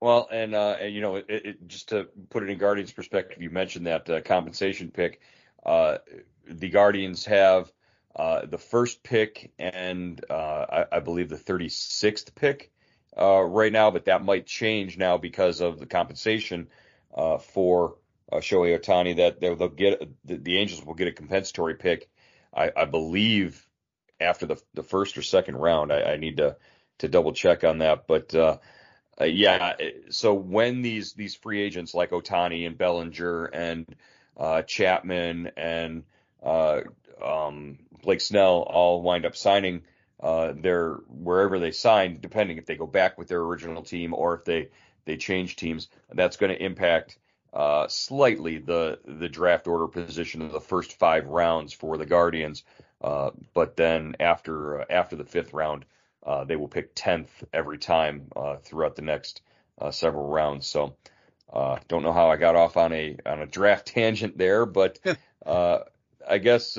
Well, 0.00 0.28
and 0.30 0.54
uh, 0.54 0.76
and 0.80 0.94
you 0.94 1.00
know, 1.00 1.16
it, 1.16 1.26
it, 1.28 1.68
just 1.68 1.88
to 1.88 2.08
put 2.30 2.42
it 2.42 2.50
in 2.50 2.58
Guardians' 2.58 2.92
perspective, 2.92 3.42
you 3.42 3.50
mentioned 3.50 3.86
that 3.86 4.08
uh, 4.10 4.20
compensation 4.20 4.90
pick. 4.90 5.20
Uh, 5.64 5.98
the 6.48 6.68
Guardians 6.68 7.24
have 7.24 7.72
uh, 8.16 8.46
the 8.46 8.58
first 8.58 9.02
pick 9.02 9.52
and 9.58 10.24
uh, 10.30 10.84
I, 10.90 10.96
I, 10.96 11.00
believe 11.00 11.28
the 11.28 11.36
36th 11.36 12.34
pick 12.34 12.70
uh, 13.18 13.40
right 13.42 13.72
now, 13.72 13.90
but 13.90 14.06
that 14.06 14.24
might 14.24 14.46
change 14.46 14.98
now 14.98 15.16
because 15.16 15.60
of 15.60 15.78
the 15.78 15.86
compensation 15.86 16.68
uh, 17.14 17.38
for 17.38 17.96
uh, 18.30 18.36
Shohei 18.36 18.78
Ohtani. 18.78 19.16
That 19.16 19.40
they'll 19.40 19.68
get 19.68 20.00
the, 20.24 20.36
the, 20.36 20.58
Angels 20.58 20.84
will 20.84 20.94
get 20.94 21.08
a 21.08 21.12
compensatory 21.12 21.74
pick, 21.74 22.08
I, 22.54 22.70
I 22.76 22.84
believe, 22.84 23.66
after 24.20 24.46
the 24.46 24.60
the 24.74 24.82
first 24.82 25.16
or 25.16 25.22
second 25.22 25.56
round. 25.56 25.92
I, 25.92 26.02
I 26.02 26.16
need 26.16 26.38
to 26.38 26.56
to 26.98 27.08
double 27.08 27.32
check 27.32 27.64
on 27.64 27.78
that, 27.78 28.06
but. 28.06 28.34
Uh, 28.34 28.58
uh, 29.18 29.24
yeah, 29.24 29.72
so 30.10 30.34
when 30.34 30.82
these 30.82 31.14
these 31.14 31.34
free 31.34 31.62
agents 31.62 31.94
like 31.94 32.10
Ohtani 32.10 32.66
and 32.66 32.76
Bellinger 32.76 33.46
and 33.46 33.86
uh, 34.36 34.60
Chapman 34.60 35.52
and 35.56 36.04
uh, 36.42 36.80
um, 37.24 37.78
Blake 38.02 38.20
Snell 38.20 38.58
all 38.58 39.00
wind 39.00 39.24
up 39.24 39.34
signing 39.34 39.84
uh, 40.20 40.52
their 40.56 40.94
wherever 41.08 41.58
they 41.58 41.70
sign, 41.70 42.18
depending 42.20 42.58
if 42.58 42.66
they 42.66 42.76
go 42.76 42.86
back 42.86 43.18
with 43.18 43.28
their 43.28 43.42
original 43.42 43.82
team 43.82 44.14
or 44.14 44.34
if 44.34 44.44
they 44.44 44.68
they 45.04 45.16
change 45.16 45.56
teams. 45.56 45.88
That's 46.12 46.36
going 46.36 46.52
to 46.52 46.62
impact 46.62 47.18
uh, 47.52 47.88
slightly 47.88 48.58
the 48.58 48.98
the 49.04 49.28
draft 49.28 49.66
order 49.66 49.88
position 49.88 50.42
of 50.42 50.52
the 50.52 50.60
first 50.60 50.98
five 50.98 51.26
rounds 51.28 51.72
for 51.72 51.96
the 51.96 52.06
Guardians. 52.06 52.64
Uh, 53.00 53.30
but 53.54 53.76
then 53.76 54.16
after 54.20 54.82
uh, 54.82 54.84
after 54.90 55.16
the 55.16 55.24
fifth 55.24 55.52
round, 55.52 55.84
uh, 56.24 56.44
they 56.44 56.56
will 56.56 56.68
pick 56.68 56.90
tenth 56.94 57.44
every 57.52 57.78
time 57.78 58.28
uh, 58.36 58.56
throughout 58.56 58.96
the 58.96 59.02
next 59.02 59.42
several 59.90 60.28
rounds. 60.28 60.66
So 60.66 60.96
don't 61.88 62.02
know 62.02 62.12
how 62.12 62.30
I 62.30 62.36
got 62.36 62.56
off 62.56 62.76
on 62.76 62.92
a 62.92 63.16
on 63.26 63.40
a 63.40 63.46
draft 63.46 63.86
tangent 63.94 64.38
there, 64.38 64.66
but 64.66 64.98
I 65.46 66.38
guess 66.38 66.78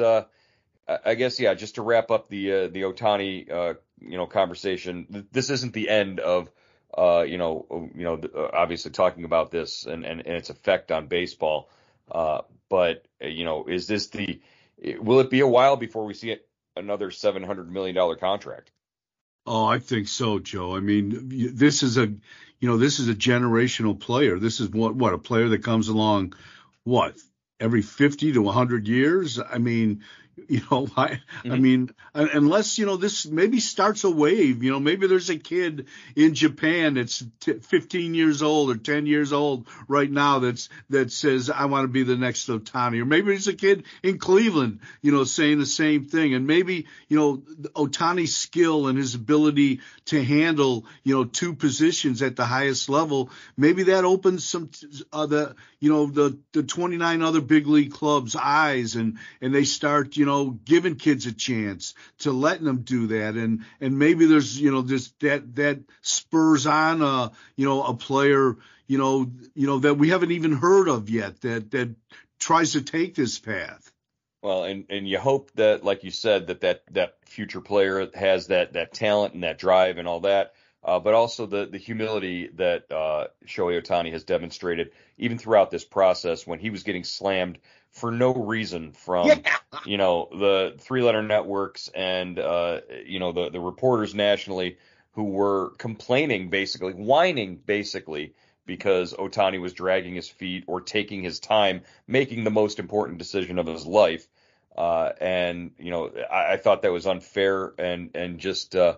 I 0.88 1.16
guess 1.16 1.40
yeah. 1.40 1.54
Just 1.54 1.76
to 1.76 1.82
wrap 1.82 2.12
up 2.12 2.30
the 2.30 2.52
uh, 2.52 2.68
the 2.68 2.84
Ohtani 2.84 3.52
uh, 3.52 3.74
you 4.00 4.18
know 4.18 4.26
conversation, 4.26 5.28
this 5.32 5.50
isn't 5.50 5.74
the 5.74 5.90
end 5.90 6.20
of 6.20 6.50
uh, 6.98 7.26
you 7.28 7.38
know 7.38 7.90
you 7.94 8.04
know 8.04 8.22
uh, 8.36 8.50
obviously 8.54 8.92
talking 8.92 9.26
about 9.26 9.52
this 9.52 9.86
and, 9.86 10.06
and, 10.06 10.22
and 10.22 10.36
its 10.36 10.50
effect 10.50 10.92
on 10.92 11.08
baseball. 11.08 11.70
Uh, 12.10 12.42
but 12.70 13.06
uh, 13.22 13.28
you 13.28 13.44
know, 13.44 13.66
is 13.66 13.88
this 13.88 14.08
the 14.08 14.42
will 15.00 15.20
it 15.20 15.30
be 15.30 15.42
a 15.42 15.48
while 15.48 15.76
before 15.76 16.06
we 16.06 16.14
see 16.14 16.38
another 16.76 17.12
seven 17.12 17.44
hundred 17.44 17.72
million 17.72 17.96
dollar 17.96 18.16
contract? 18.16 18.72
Oh, 19.46 19.66
I 19.66 19.80
think 19.80 20.08
so, 20.08 20.40
Joe. 20.40 20.76
I 20.76 20.80
mean, 20.80 21.52
this 21.54 21.84
is 21.84 21.98
a 21.98 22.08
you 22.08 22.70
know 22.70 22.78
this 22.78 23.00
is 23.00 23.10
a 23.10 23.16
generational 23.16 24.00
player. 24.00 24.40
This 24.40 24.62
is 24.62 24.70
what 24.70 24.96
what 24.96 25.14
a 25.14 25.18
player 25.18 25.50
that 25.50 25.64
comes 25.64 25.90
along 25.90 26.34
what 26.86 27.18
every 27.60 27.82
50 27.82 28.34
to 28.34 28.42
100 28.42 28.88
years. 28.88 29.40
I 29.40 29.58
mean, 29.58 30.04
you 30.48 30.62
know 30.70 30.88
I, 30.98 31.08
mm-hmm. 31.08 31.52
I 31.52 31.56
mean 31.58 31.90
unless 32.14 32.78
you 32.78 32.86
know 32.86 32.98
this 32.98 33.26
maybe 33.26 33.60
starts 33.60 34.04
a 34.04 34.10
wave 34.10 34.64
you 34.64 34.72
know 34.72 34.80
maybe 34.80 35.08
there's 35.08 35.30
a 35.30 35.38
kid 35.38 35.88
in 36.16 36.34
Japan 36.34 36.96
that's 36.96 37.24
t- 37.40 37.54
15 37.54 38.14
years 38.14 38.42
old 38.42 38.70
or 38.70 38.78
10 38.78 39.06
years 39.06 39.34
old 39.34 39.68
right 39.88 40.10
now 40.10 40.40
that's 40.40 40.70
that 40.90 41.12
says 41.12 41.50
I 41.50 41.66
want 41.66 41.84
to 41.84 41.88
be 41.88 42.04
the 42.04 42.16
next 42.16 42.48
Ohtani, 42.48 43.02
or 43.02 43.06
maybe 43.06 43.28
there's 43.28 43.48
a 43.48 43.54
kid 43.54 43.86
in 44.04 44.20
Cleveland 44.20 44.80
you 45.02 45.12
know 45.12 45.24
saying 45.24 45.60
the 45.60 45.66
same 45.66 46.06
thing 46.06 46.34
and 46.34 46.46
maybe 46.46 46.88
you 47.08 47.18
know 47.18 47.38
Ohtani's 47.76 48.36
skill 48.36 48.88
and 48.88 48.98
his 48.98 49.16
ability 49.16 49.82
to 50.06 50.24
handle 50.24 50.86
you 51.04 51.16
know 51.16 51.26
two 51.26 51.54
positions 51.54 52.22
at 52.22 52.36
the 52.36 52.46
highest 52.46 52.90
level 52.90 53.30
maybe 53.56 53.84
that 53.84 54.06
opens 54.06 54.46
some 54.46 54.70
uh, 55.12 55.26
the 55.26 55.56
you 55.80 55.92
know 55.92 56.08
the 56.08 56.38
the 56.54 56.64
29 56.64 57.22
other 57.22 57.42
big 57.42 57.68
league 57.68 57.92
clubs 57.92 58.36
eyes 58.36 58.96
and 58.96 59.18
and 59.42 59.54
they 59.54 59.64
start 59.64 60.16
you 60.16 60.27
know 60.28 60.52
giving 60.52 60.96
kids 60.96 61.26
a 61.26 61.34
chance 61.34 61.96
to 62.20 62.32
letting 62.32 62.66
them 62.66 62.82
do 62.82 63.08
that. 63.08 63.34
And 63.34 63.66
and 63.82 63.98
maybe 63.98 64.28
there's 64.28 64.60
you 64.60 64.72
know 64.72 64.84
just 64.84 65.20
that 65.22 65.56
that 65.56 65.80
spurs 66.02 66.68
on 66.68 67.02
a 67.02 67.32
you 67.56 67.66
know 67.66 67.84
a 67.84 67.96
player 67.96 68.58
you 68.86 68.98
know 69.00 69.32
you 69.56 69.68
know 69.68 69.80
that 69.80 69.96
we 69.96 70.10
haven't 70.10 70.32
even 70.32 70.52
heard 70.52 70.88
of 70.88 71.10
yet 71.10 71.42
that 71.42 71.72
that 71.72 71.96
tries 72.40 72.74
to 72.74 72.82
take 72.82 73.16
this 73.16 73.40
path. 73.40 73.92
Well 74.44 74.66
and 74.66 74.86
and 74.90 75.08
you 75.08 75.18
hope 75.18 75.52
that 75.56 75.84
like 75.84 76.04
you 76.04 76.12
said 76.12 76.48
that 76.48 76.62
that 76.62 76.84
that 76.92 77.18
future 77.26 77.62
player 77.62 78.08
has 78.14 78.48
that 78.48 78.74
that 78.74 78.94
talent 78.94 79.34
and 79.34 79.44
that 79.44 79.58
drive 79.58 79.98
and 79.98 80.08
all 80.08 80.22
that. 80.22 80.54
Uh, 80.84 81.00
but 81.00 81.14
also 81.14 81.46
the 81.46 81.66
the 81.66 81.78
humility 81.78 82.50
that 82.54 82.90
uh, 82.92 83.28
Shohei 83.46 83.82
Ohtani 83.82 84.12
has 84.12 84.24
demonstrated 84.24 84.92
even 85.18 85.38
throughout 85.38 85.72
this 85.72 85.84
process 85.84 86.48
when 86.48 86.60
he 86.60 86.70
was 86.70 86.84
getting 86.84 87.04
slammed 87.04 87.58
for 87.98 88.12
no 88.12 88.34
reason 88.34 88.92
from 88.92 89.28
yeah. 89.28 89.58
you 89.86 89.98
know 89.98 90.30
the 90.32 90.76
three 90.80 91.02
letter 91.02 91.24
networks 91.24 91.90
and 91.94 92.40
uh, 92.40 92.80
you 93.06 93.20
know 93.20 93.32
the 93.32 93.50
the 93.50 93.60
reporters 93.60 94.16
nationally 94.16 94.78
who 95.14 95.26
were 95.26 95.72
complaining 95.78 96.50
basically 96.50 96.94
whining 96.94 97.56
basically 97.56 98.34
because 98.66 99.14
Ohtani 99.14 99.62
was 99.62 99.74
dragging 99.74 100.16
his 100.16 100.28
feet 100.28 100.66
or 100.68 100.82
taking 100.82 101.24
his 101.24 101.40
time 101.40 101.82
making 102.08 102.44
the 102.44 102.52
most 102.52 102.80
important 102.80 103.18
decision 103.18 103.60
of 103.60 103.68
his 103.68 103.86
life 103.86 104.28
uh, 104.78 105.12
and 105.20 105.72
you 105.80 105.92
know 105.92 106.12
I, 106.32 106.54
I, 106.54 106.58
thought 106.58 106.84
that 106.84 106.92
was 106.92 107.08
unfair 107.08 107.74
and 107.80 108.12
and 108.14 108.40
just 108.40 108.76
uh, 108.76 108.98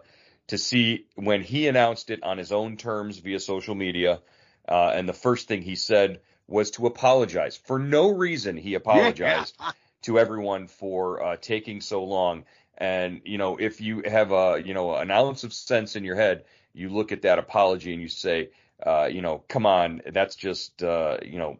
to 0.49 0.57
see 0.57 1.05
when 1.15 1.41
he 1.41 1.67
announced 1.67 2.09
it 2.09 2.23
on 2.23 2.37
his 2.37 2.51
own 2.51 2.75
terms 2.75 3.19
via 3.19 3.39
social 3.39 3.75
media. 3.75 4.19
Uh, 4.67 4.91
and 4.93 5.07
the 5.07 5.13
first 5.13 5.47
thing 5.47 5.61
he 5.61 5.75
said 5.75 6.19
was 6.49 6.71
to 6.71 6.87
apologize. 6.87 7.57
For 7.57 7.79
no 7.79 8.09
reason, 8.09 8.57
he 8.57 8.73
apologized 8.75 9.55
yeah. 9.59 9.71
to 10.03 10.19
everyone 10.19 10.67
for 10.67 11.23
uh, 11.23 11.37
taking 11.37 11.81
so 11.81 12.03
long. 12.03 12.45
And, 12.77 13.21
you 13.25 13.37
know, 13.37 13.57
if 13.57 13.81
you 13.81 14.03
have 14.05 14.31
a, 14.31 14.61
you 14.63 14.73
know, 14.73 14.95
an 14.95 15.11
ounce 15.11 15.43
of 15.43 15.53
sense 15.53 15.95
in 15.95 16.03
your 16.03 16.15
head, 16.15 16.45
you 16.73 16.89
look 16.89 17.11
at 17.11 17.23
that 17.23 17.39
apology 17.39 17.93
and 17.93 18.01
you 18.01 18.07
say, 18.07 18.49
uh, 18.85 19.09
you 19.11 19.21
know, 19.21 19.43
come 19.49 19.65
on, 19.65 20.01
that's 20.11 20.35
just, 20.35 20.81
uh, 20.81 21.17
you 21.21 21.37
know, 21.37 21.57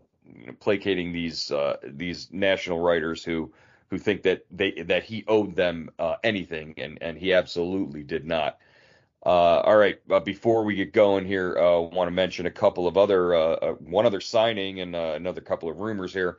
placating 0.60 1.12
these 1.12 1.52
uh, 1.52 1.78
these 1.84 2.30
national 2.32 2.80
writers 2.80 3.23
who 3.23 3.52
who 3.89 3.97
think 3.97 4.23
that 4.23 4.45
they 4.52 4.71
that 4.84 5.04
he 5.04 5.23
owed 5.28 5.56
them 5.56 5.89
uh, 5.99 6.15
anything, 6.23 6.73
and 6.78 6.97
and 7.02 7.17
he 7.17 7.34
absolutely 7.34 8.04
did 8.04 8.25
not. 8.25 8.58
Uh, 9.25 9.60
all 9.65 9.75
right, 9.75 9.99
uh, 10.10 10.19
before 10.19 10.63
we 10.63 10.75
get 10.75 10.93
going 10.93 11.25
here, 11.25 11.58
I 11.58 11.75
uh, 11.75 11.79
want 11.82 12.08
to 12.08 12.12
mention 12.12 12.45
a 12.45 12.51
couple 12.51 12.88
of 12.88 12.97
other, 12.97 13.34
uh, 13.36 13.39
uh, 13.39 13.71
one 13.73 14.05
other 14.05 14.21
signing 14.21 14.79
and 14.79 14.95
uh, 14.95 15.13
another 15.15 15.41
couple 15.41 15.69
of 15.69 15.79
rumors 15.79 16.13
here 16.13 16.38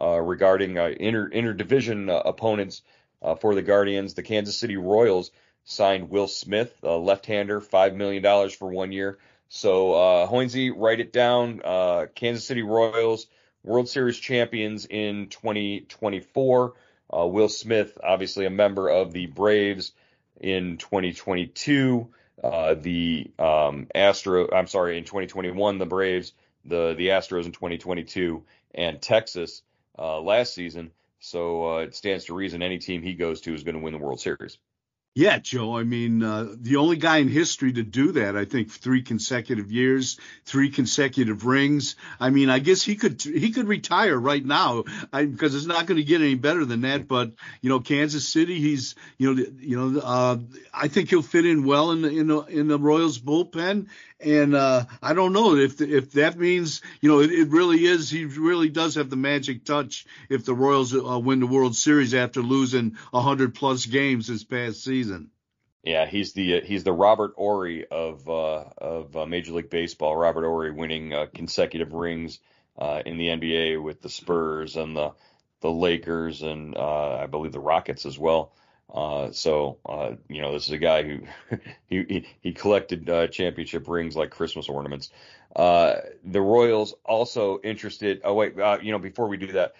regarding 0.00 0.76
inter 0.76 1.28
interdivision 1.28 2.22
opponents 2.24 2.82
for 3.40 3.54
the 3.54 3.60
Guardians. 3.60 4.14
The 4.14 4.22
Kansas 4.22 4.56
City 4.56 4.78
Royals 4.78 5.30
signed 5.64 6.08
Will 6.08 6.26
Smith, 6.26 6.74
a 6.82 6.96
left-hander, 6.96 7.60
five 7.60 7.94
million 7.94 8.22
dollars 8.22 8.54
for 8.54 8.70
one 8.70 8.92
year. 8.92 9.18
So 9.50 9.92
uh, 9.92 10.26
Hoynesy, 10.26 10.72
write 10.74 11.00
it 11.00 11.12
down. 11.12 11.60
Kansas 12.14 12.46
City 12.46 12.62
Royals, 12.62 13.26
World 13.62 13.88
Series 13.90 14.16
champions 14.16 14.86
in 14.86 15.28
2024. 15.28 16.72
Uh, 17.14 17.26
Will 17.26 17.50
Smith, 17.50 17.98
obviously 18.02 18.46
a 18.46 18.50
member 18.50 18.88
of 18.88 19.12
the 19.12 19.26
Braves 19.26 19.92
in 20.40 20.78
2022. 20.78 22.08
Uh, 22.42 22.74
the 22.74 23.30
um, 23.38 23.86
Astro, 23.94 24.48
I'm 24.52 24.66
sorry, 24.66 24.98
in 24.98 25.04
2021, 25.04 25.78
the 25.78 25.86
Braves, 25.86 26.32
the 26.64 26.94
the 26.94 27.08
Astros 27.08 27.46
in 27.46 27.52
2022, 27.52 28.42
and 28.74 29.00
Texas 29.00 29.62
uh, 29.98 30.20
last 30.20 30.54
season. 30.54 30.92
So 31.20 31.76
uh, 31.76 31.78
it 31.78 31.94
stands 31.94 32.24
to 32.26 32.34
reason 32.34 32.62
any 32.62 32.78
team 32.78 33.02
he 33.02 33.14
goes 33.14 33.40
to 33.42 33.54
is 33.54 33.62
going 33.62 33.76
to 33.76 33.80
win 33.80 33.92
the 33.92 33.98
World 33.98 34.20
Series. 34.20 34.58
Yeah, 35.14 35.38
Joe. 35.40 35.76
I 35.76 35.84
mean, 35.84 36.22
uh, 36.22 36.54
the 36.58 36.76
only 36.76 36.96
guy 36.96 37.18
in 37.18 37.28
history 37.28 37.70
to 37.74 37.82
do 37.82 38.12
that, 38.12 38.34
I 38.34 38.46
think, 38.46 38.70
three 38.70 39.02
consecutive 39.02 39.70
years, 39.70 40.18
three 40.46 40.70
consecutive 40.70 41.44
rings. 41.44 41.96
I 42.18 42.30
mean, 42.30 42.48
I 42.48 42.60
guess 42.60 42.82
he 42.82 42.96
could 42.96 43.20
he 43.20 43.50
could 43.50 43.68
retire 43.68 44.18
right 44.18 44.42
now 44.42 44.84
because 45.12 45.54
it's 45.54 45.66
not 45.66 45.84
going 45.84 45.98
to 45.98 46.02
get 46.02 46.22
any 46.22 46.34
better 46.34 46.64
than 46.64 46.80
that. 46.82 47.08
But 47.08 47.32
you 47.60 47.68
know, 47.68 47.80
Kansas 47.80 48.26
City, 48.26 48.58
he's 48.58 48.94
you 49.18 49.34
know 49.34 49.44
you 49.60 49.76
know 49.76 50.00
uh, 50.00 50.38
I 50.72 50.88
think 50.88 51.10
he'll 51.10 51.20
fit 51.20 51.44
in 51.44 51.64
well 51.66 51.90
in 51.90 52.00
the 52.00 52.08
in 52.08 52.26
the, 52.28 52.38
in 52.44 52.68
the 52.68 52.78
Royals 52.78 53.18
bullpen. 53.18 53.88
And 54.22 54.54
uh, 54.54 54.84
I 55.02 55.14
don't 55.14 55.32
know 55.32 55.56
if 55.56 55.80
if 55.80 56.12
that 56.12 56.38
means 56.38 56.80
you 57.00 57.08
know 57.08 57.20
it, 57.20 57.32
it, 57.32 57.48
really 57.48 57.84
is 57.84 58.08
he 58.08 58.24
really 58.24 58.68
does 58.68 58.94
have 58.94 59.10
the 59.10 59.16
magic 59.16 59.64
touch 59.64 60.06
if 60.28 60.44
the 60.44 60.54
Royals 60.54 60.94
uh, 60.94 61.18
win 61.18 61.40
the 61.40 61.46
World 61.46 61.74
Series 61.74 62.14
after 62.14 62.40
losing 62.40 62.96
hundred 63.12 63.54
plus 63.54 63.86
games 63.86 64.28
this 64.28 64.44
past 64.44 64.84
season. 64.84 65.30
Yeah, 65.82 66.06
he's 66.06 66.32
the 66.34 66.58
uh, 66.58 66.60
he's 66.64 66.84
the 66.84 66.92
Robert 66.92 67.34
Horry 67.36 67.84
of 67.86 68.28
uh, 68.28 68.64
of 68.78 69.16
uh, 69.16 69.26
Major 69.26 69.54
League 69.54 69.70
Baseball. 69.70 70.16
Robert 70.16 70.44
Horry 70.44 70.70
winning 70.70 71.12
uh, 71.12 71.26
consecutive 71.34 71.92
rings 71.92 72.38
in 73.04 73.18
the 73.18 73.26
NBA 73.26 73.82
with 73.82 74.00
the 74.00 74.08
Spurs 74.08 74.76
and 74.76 74.96
the 74.96 75.12
the 75.60 75.70
Lakers 75.70 76.42
and 76.42 76.76
I 76.76 77.26
believe 77.26 77.52
the 77.52 77.60
Rockets 77.60 78.06
as 78.06 78.18
well. 78.18 78.52
Uh, 78.92 79.32
so 79.32 79.78
uh, 79.86 80.12
you 80.28 80.42
know, 80.42 80.52
this 80.52 80.66
is 80.66 80.72
a 80.72 80.78
guy 80.78 81.02
who 81.02 81.20
he 81.86 82.26
he 82.40 82.52
collected 82.52 83.08
uh, 83.08 83.26
championship 83.26 83.88
rings 83.88 84.14
like 84.14 84.30
Christmas 84.30 84.68
ornaments. 84.68 85.10
the 85.56 86.40
Royals 86.40 86.94
also 87.04 87.58
interested. 87.62 88.20
Oh 88.24 88.34
wait, 88.34 88.54
you 88.82 88.92
know, 88.92 88.98
before 88.98 89.28
we 89.28 89.38
do 89.38 89.52
that, 89.52 89.74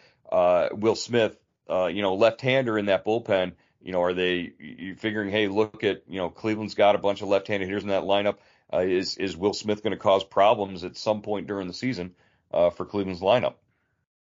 Will 0.72 0.96
Smith, 0.96 1.37
you 1.68 2.03
know, 2.03 2.14
left-hander 2.14 2.79
in 2.79 2.87
that 2.87 3.05
bullpen 3.05 3.53
you 3.85 3.92
know, 3.92 4.03
are 4.03 4.14
they 4.14 4.53
figuring, 4.98 5.31
hey, 5.31 5.48
look 5.48 5.85
at, 5.85 6.03
you 6.09 6.18
know, 6.18 6.31
Cleveland's 6.31 6.75
got 6.75 6.94
a 6.94 6.98
bunch 6.98 7.22
of 7.22 7.29
left-handed 7.29 7.66
hitters 7.66 7.83
in 7.83 7.88
that 7.88 8.05
lineup. 8.05 8.37
Uh, 8.72 8.79
is 8.79 9.16
is 9.18 9.37
Will 9.37 9.53
Smith 9.53 9.83
going 9.83 9.92
to 9.92 9.98
cause 9.98 10.25
problems 10.25 10.83
at 10.85 10.96
some 10.96 11.20
point 11.20 11.46
during 11.46 11.66
the 11.66 11.75
season 11.75 12.14
uh, 12.53 12.70
for 12.70 12.87
Cleveland's 12.87 13.20
lineup? 13.20 13.55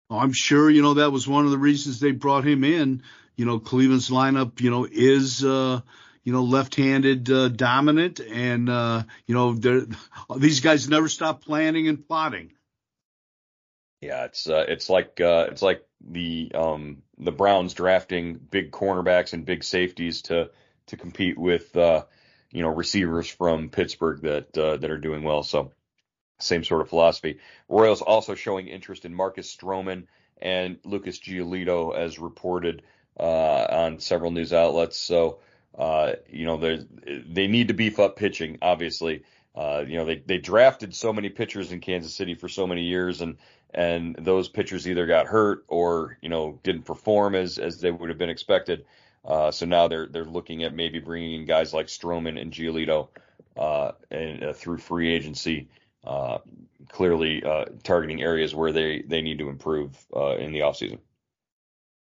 I'm 0.10 0.34
sure, 0.34 0.70
you 0.70 0.82
know, 0.82 0.96
that 0.96 1.12
was 1.12 1.26
one 1.26 1.46
of 1.46 1.52
the 1.52 1.58
reasons 1.58 2.00
they 2.00 2.12
brought 2.12 2.46
him 2.46 2.66
in. 2.66 3.04
You 3.36 3.46
know, 3.46 3.60
Cleveland's 3.60 4.10
lineup, 4.10 4.62
you 4.62 4.70
know, 4.70 4.88
is 4.90 5.44
uh, 5.44 5.82
you 6.24 6.34
know, 6.34 6.44
left-handed 6.44 7.30
uh, 7.32 7.50
dominant, 7.50 8.20
and 8.20 8.70
uh, 8.70 9.04
you 9.26 9.36
know, 9.36 9.54
these 10.38 10.60
guys 10.60 10.90
never 10.90 11.10
stop 11.10 11.44
planning 11.44 11.88
and 11.88 12.08
plotting. 12.08 12.52
Yeah, 14.02 14.26
it's 14.26 14.50
uh, 14.50 14.66
it's 14.68 14.90
like 14.90 15.22
uh, 15.22 15.48
it's 15.50 15.62
like 15.62 15.86
the 16.02 16.52
um, 16.56 17.04
the 17.20 17.32
Browns 17.32 17.74
drafting 17.74 18.34
big 18.36 18.72
cornerbacks 18.72 19.34
and 19.34 19.46
big 19.46 19.64
safeties 19.64 20.24
to 20.24 20.50
to 20.88 20.98
compete 20.98 21.38
with 21.38 21.76
uh, 21.78 22.06
you 22.52 22.64
know 22.64 22.70
receivers 22.70 23.28
from 23.28 23.70
Pittsburgh 23.70 24.22
that 24.22 24.58
uh, 24.58 24.78
that 24.78 24.90
are 24.90 24.98
doing 24.98 25.24
well. 25.24 25.44
So 25.44 25.72
same 26.40 26.64
sort 26.64 26.82
of 26.82 26.90
philosophy. 26.90 27.40
Royals 27.70 28.02
also 28.02 28.34
showing 28.34 28.68
interest 28.68 29.06
in 29.06 29.14
Marcus 29.14 29.56
Stroman 29.56 30.08
and 30.42 30.80
Lucas 30.84 31.20
Giolito 31.20 31.96
as 31.96 32.18
reported 32.18 32.82
on 33.18 34.00
several 34.00 34.32
news 34.32 34.54
outlets. 34.54 34.98
So 34.98 35.40
uh, 35.78 36.14
you 36.30 36.46
know 36.46 36.58
they 36.58 36.86
they 37.28 37.48
need 37.48 37.68
to 37.70 37.74
beef 37.74 38.00
up 38.00 38.16
pitching, 38.16 38.58
obviously. 38.62 39.24
Uh, 39.54 39.84
you 39.86 39.98
know, 39.98 40.06
they, 40.06 40.16
they 40.26 40.38
drafted 40.38 40.96
so 40.96 41.12
many 41.12 41.28
pitchers 41.30 41.72
in 41.72 41.82
Kansas 41.82 42.14
City 42.14 42.36
for 42.36 42.48
so 42.48 42.66
many 42.66 42.84
years, 42.84 43.22
and 43.22 43.38
and 43.74 44.16
those 44.16 44.50
pitchers 44.50 44.88
either 44.88 45.06
got 45.06 45.28
hurt 45.28 45.64
or 45.68 46.18
you 46.22 46.30
know 46.30 46.60
didn't 46.64 46.84
perform 46.84 47.36
as 47.36 47.58
as 47.58 47.80
they 47.80 47.92
would 47.92 48.10
have 48.10 48.18
been 48.18 48.30
expected. 48.30 48.86
Uh, 49.26 49.52
so 49.52 49.66
now 49.66 49.88
they're 49.88 50.08
they're 50.08 50.26
looking 50.26 50.64
at 50.64 50.74
maybe 50.74 51.00
bringing 51.00 51.42
in 51.42 51.46
guys 51.46 51.74
like 51.74 51.88
Stroman 51.88 52.40
and 52.40 52.52
Giolito 52.52 53.10
uh, 53.58 53.92
and 54.10 54.44
uh, 54.44 54.54
through 54.54 54.78
free 54.78 55.14
agency, 55.14 55.68
uh, 56.06 56.40
clearly 56.90 57.44
uh, 57.44 57.66
targeting 57.84 58.22
areas 58.22 58.56
where 58.56 58.72
they 58.72 59.02
they 59.02 59.22
need 59.22 59.40
to 59.40 59.50
improve 59.50 59.98
uh, 60.16 60.36
in 60.38 60.52
the 60.54 60.60
offseason. 60.60 61.00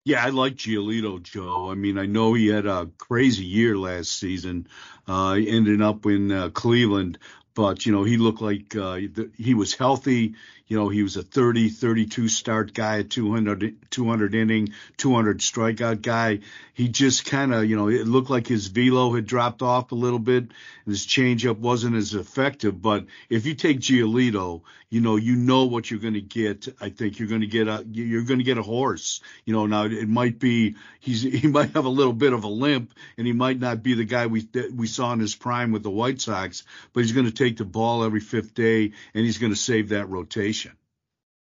Yeah, 0.05 0.23
I 0.23 0.29
like 0.29 0.55
Giolito, 0.55 1.21
Joe. 1.21 1.71
I 1.71 1.73
mean, 1.75 1.97
I 1.97 2.05
know 2.05 2.33
he 2.35 2.47
had 2.47 2.67
a 2.67 2.89
crazy 2.99 3.43
year 3.43 3.75
last 3.77 4.11
season, 4.19 4.67
uh, 5.07 5.31
ending 5.33 5.81
up 5.81 6.05
in 6.05 6.31
uh, 6.31 6.49
Cleveland, 6.49 7.17
but 7.55 7.85
you 7.87 7.91
know 7.91 8.03
he 8.03 8.17
looked 8.17 8.41
like 8.41 8.75
uh, 8.75 8.99
he 9.35 9.53
was 9.55 9.73
healthy. 9.73 10.35
You 10.67 10.78
know 10.78 10.89
he 10.89 11.01
was 11.01 11.15
a 11.15 11.23
30, 11.23 11.69
32 11.69 12.28
start 12.28 12.73
guy, 12.73 13.01
200, 13.01 13.78
200 13.89 14.36
inning, 14.36 14.69
200 14.97 15.39
strikeout 15.39 16.01
guy. 16.01 16.39
He 16.73 16.89
just 16.89 17.25
kind 17.25 17.54
of 17.54 17.65
you 17.65 17.75
know 17.75 17.88
it 17.88 18.08
looked 18.08 18.30
like 18.30 18.47
his 18.47 18.67
velo 18.67 19.13
had 19.15 19.25
dropped 19.25 19.62
off 19.62 19.91
a 19.91 19.95
little 19.95 20.19
bit. 20.19 20.51
His 20.86 21.08
changeup 21.08 21.58
wasn't 21.58 21.95
as 21.95 22.13
effective. 22.13 22.82
But 22.82 23.06
if 23.30 23.45
you 23.45 23.56
take 23.56 23.80
Giolito, 23.80 24.62
you 24.89 25.01
know 25.01 25.15
you 25.15 25.36
know 25.36 25.65
what 25.65 25.89
you're 25.89 25.99
going 25.99 26.13
to 26.13 26.21
get. 26.21 26.67
I 26.82 26.89
think 26.89 27.17
you're 27.17 27.30
going 27.30 27.41
to 27.41 27.47
get 27.47 27.67
a 27.67 27.86
you're 27.91 28.23
going 28.23 28.39
to 28.39 28.45
get 28.45 28.58
a 28.58 28.63
horse. 28.63 29.21
You 29.45 29.54
know 29.54 29.65
now 29.65 29.86
it 29.86 30.10
might 30.10 30.39
be 30.39 30.75
he's 30.99 31.21
he 31.41 31.47
might 31.47 31.71
have 31.71 31.86
a 31.86 31.89
little 31.89 32.13
bit 32.13 32.34
of 32.34 32.43
a 32.43 32.49
limp 32.49 32.93
and 33.17 33.25
he 33.25 33.34
might 33.34 33.60
not 33.60 33.82
be 33.82 33.93
the 33.93 34.06
guy 34.06 34.28
we 34.28 34.47
we 34.73 34.88
saw 34.88 35.13
in 35.13 35.19
his 35.19 35.36
prime 35.36 35.71
with 35.71 35.84
the 35.84 35.89
White 35.89 36.21
Sox, 36.21 36.63
but 36.93 37.01
he's 37.01 37.13
going 37.13 37.25
to 37.25 37.32
take 37.32 37.45
take 37.45 37.58
the 37.58 37.65
ball 37.65 38.04
every 38.04 38.19
fifth 38.19 38.54
day, 38.54 38.91
and 39.13 39.25
he's 39.25 39.38
going 39.38 39.51
to 39.51 39.60
save 39.60 39.89
that 39.89 40.10
rotation. 40.10 40.64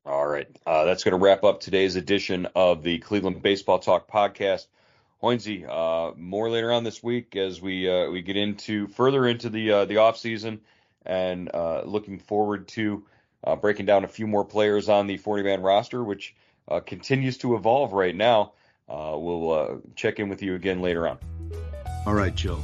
All 0.05 0.27
right. 0.27 0.47
Uh, 0.65 0.83
that's 0.83 1.03
going 1.03 1.17
to 1.17 1.23
wrap 1.23 1.43
up 1.43 1.61
today's 1.61 1.95
edition 1.95 2.47
of 2.55 2.83
the 2.83 2.99
Cleveland 2.99 3.41
Baseball 3.41 3.79
Talk 3.79 4.09
podcast. 4.09 4.65
Hoynesy, 5.21 5.65
uh, 5.65 6.13
more 6.17 6.49
later 6.49 6.73
on 6.73 6.83
this 6.83 7.01
week 7.01 7.37
as 7.37 7.61
we 7.61 7.89
uh, 7.89 8.09
we 8.09 8.21
get 8.21 8.35
into 8.35 8.87
further 8.87 9.25
into 9.25 9.49
the 9.49 9.71
uh, 9.71 9.85
the 9.85 9.97
off 9.97 10.17
season 10.17 10.59
and 11.05 11.49
uh, 11.53 11.83
looking 11.85 12.19
forward 12.19 12.67
to 12.69 13.05
uh, 13.45 13.55
breaking 13.55 13.85
down 13.85 14.03
a 14.03 14.07
few 14.09 14.27
more 14.27 14.43
players 14.43 14.89
on 14.89 15.07
the 15.07 15.15
40 15.15 15.43
man 15.43 15.61
roster, 15.61 16.03
which 16.03 16.35
uh, 16.67 16.81
continues 16.81 17.37
to 17.37 17.55
evolve 17.55 17.93
right 17.93 18.15
now. 18.15 18.51
we'll 18.89 19.81
check 19.95 20.19
in 20.19 20.27
with 20.27 20.41
you 20.41 20.55
again 20.55 20.81
later 20.81 21.07
on. 21.07 21.17
All 22.05 22.13
right, 22.13 22.35
Joe. 22.35 22.61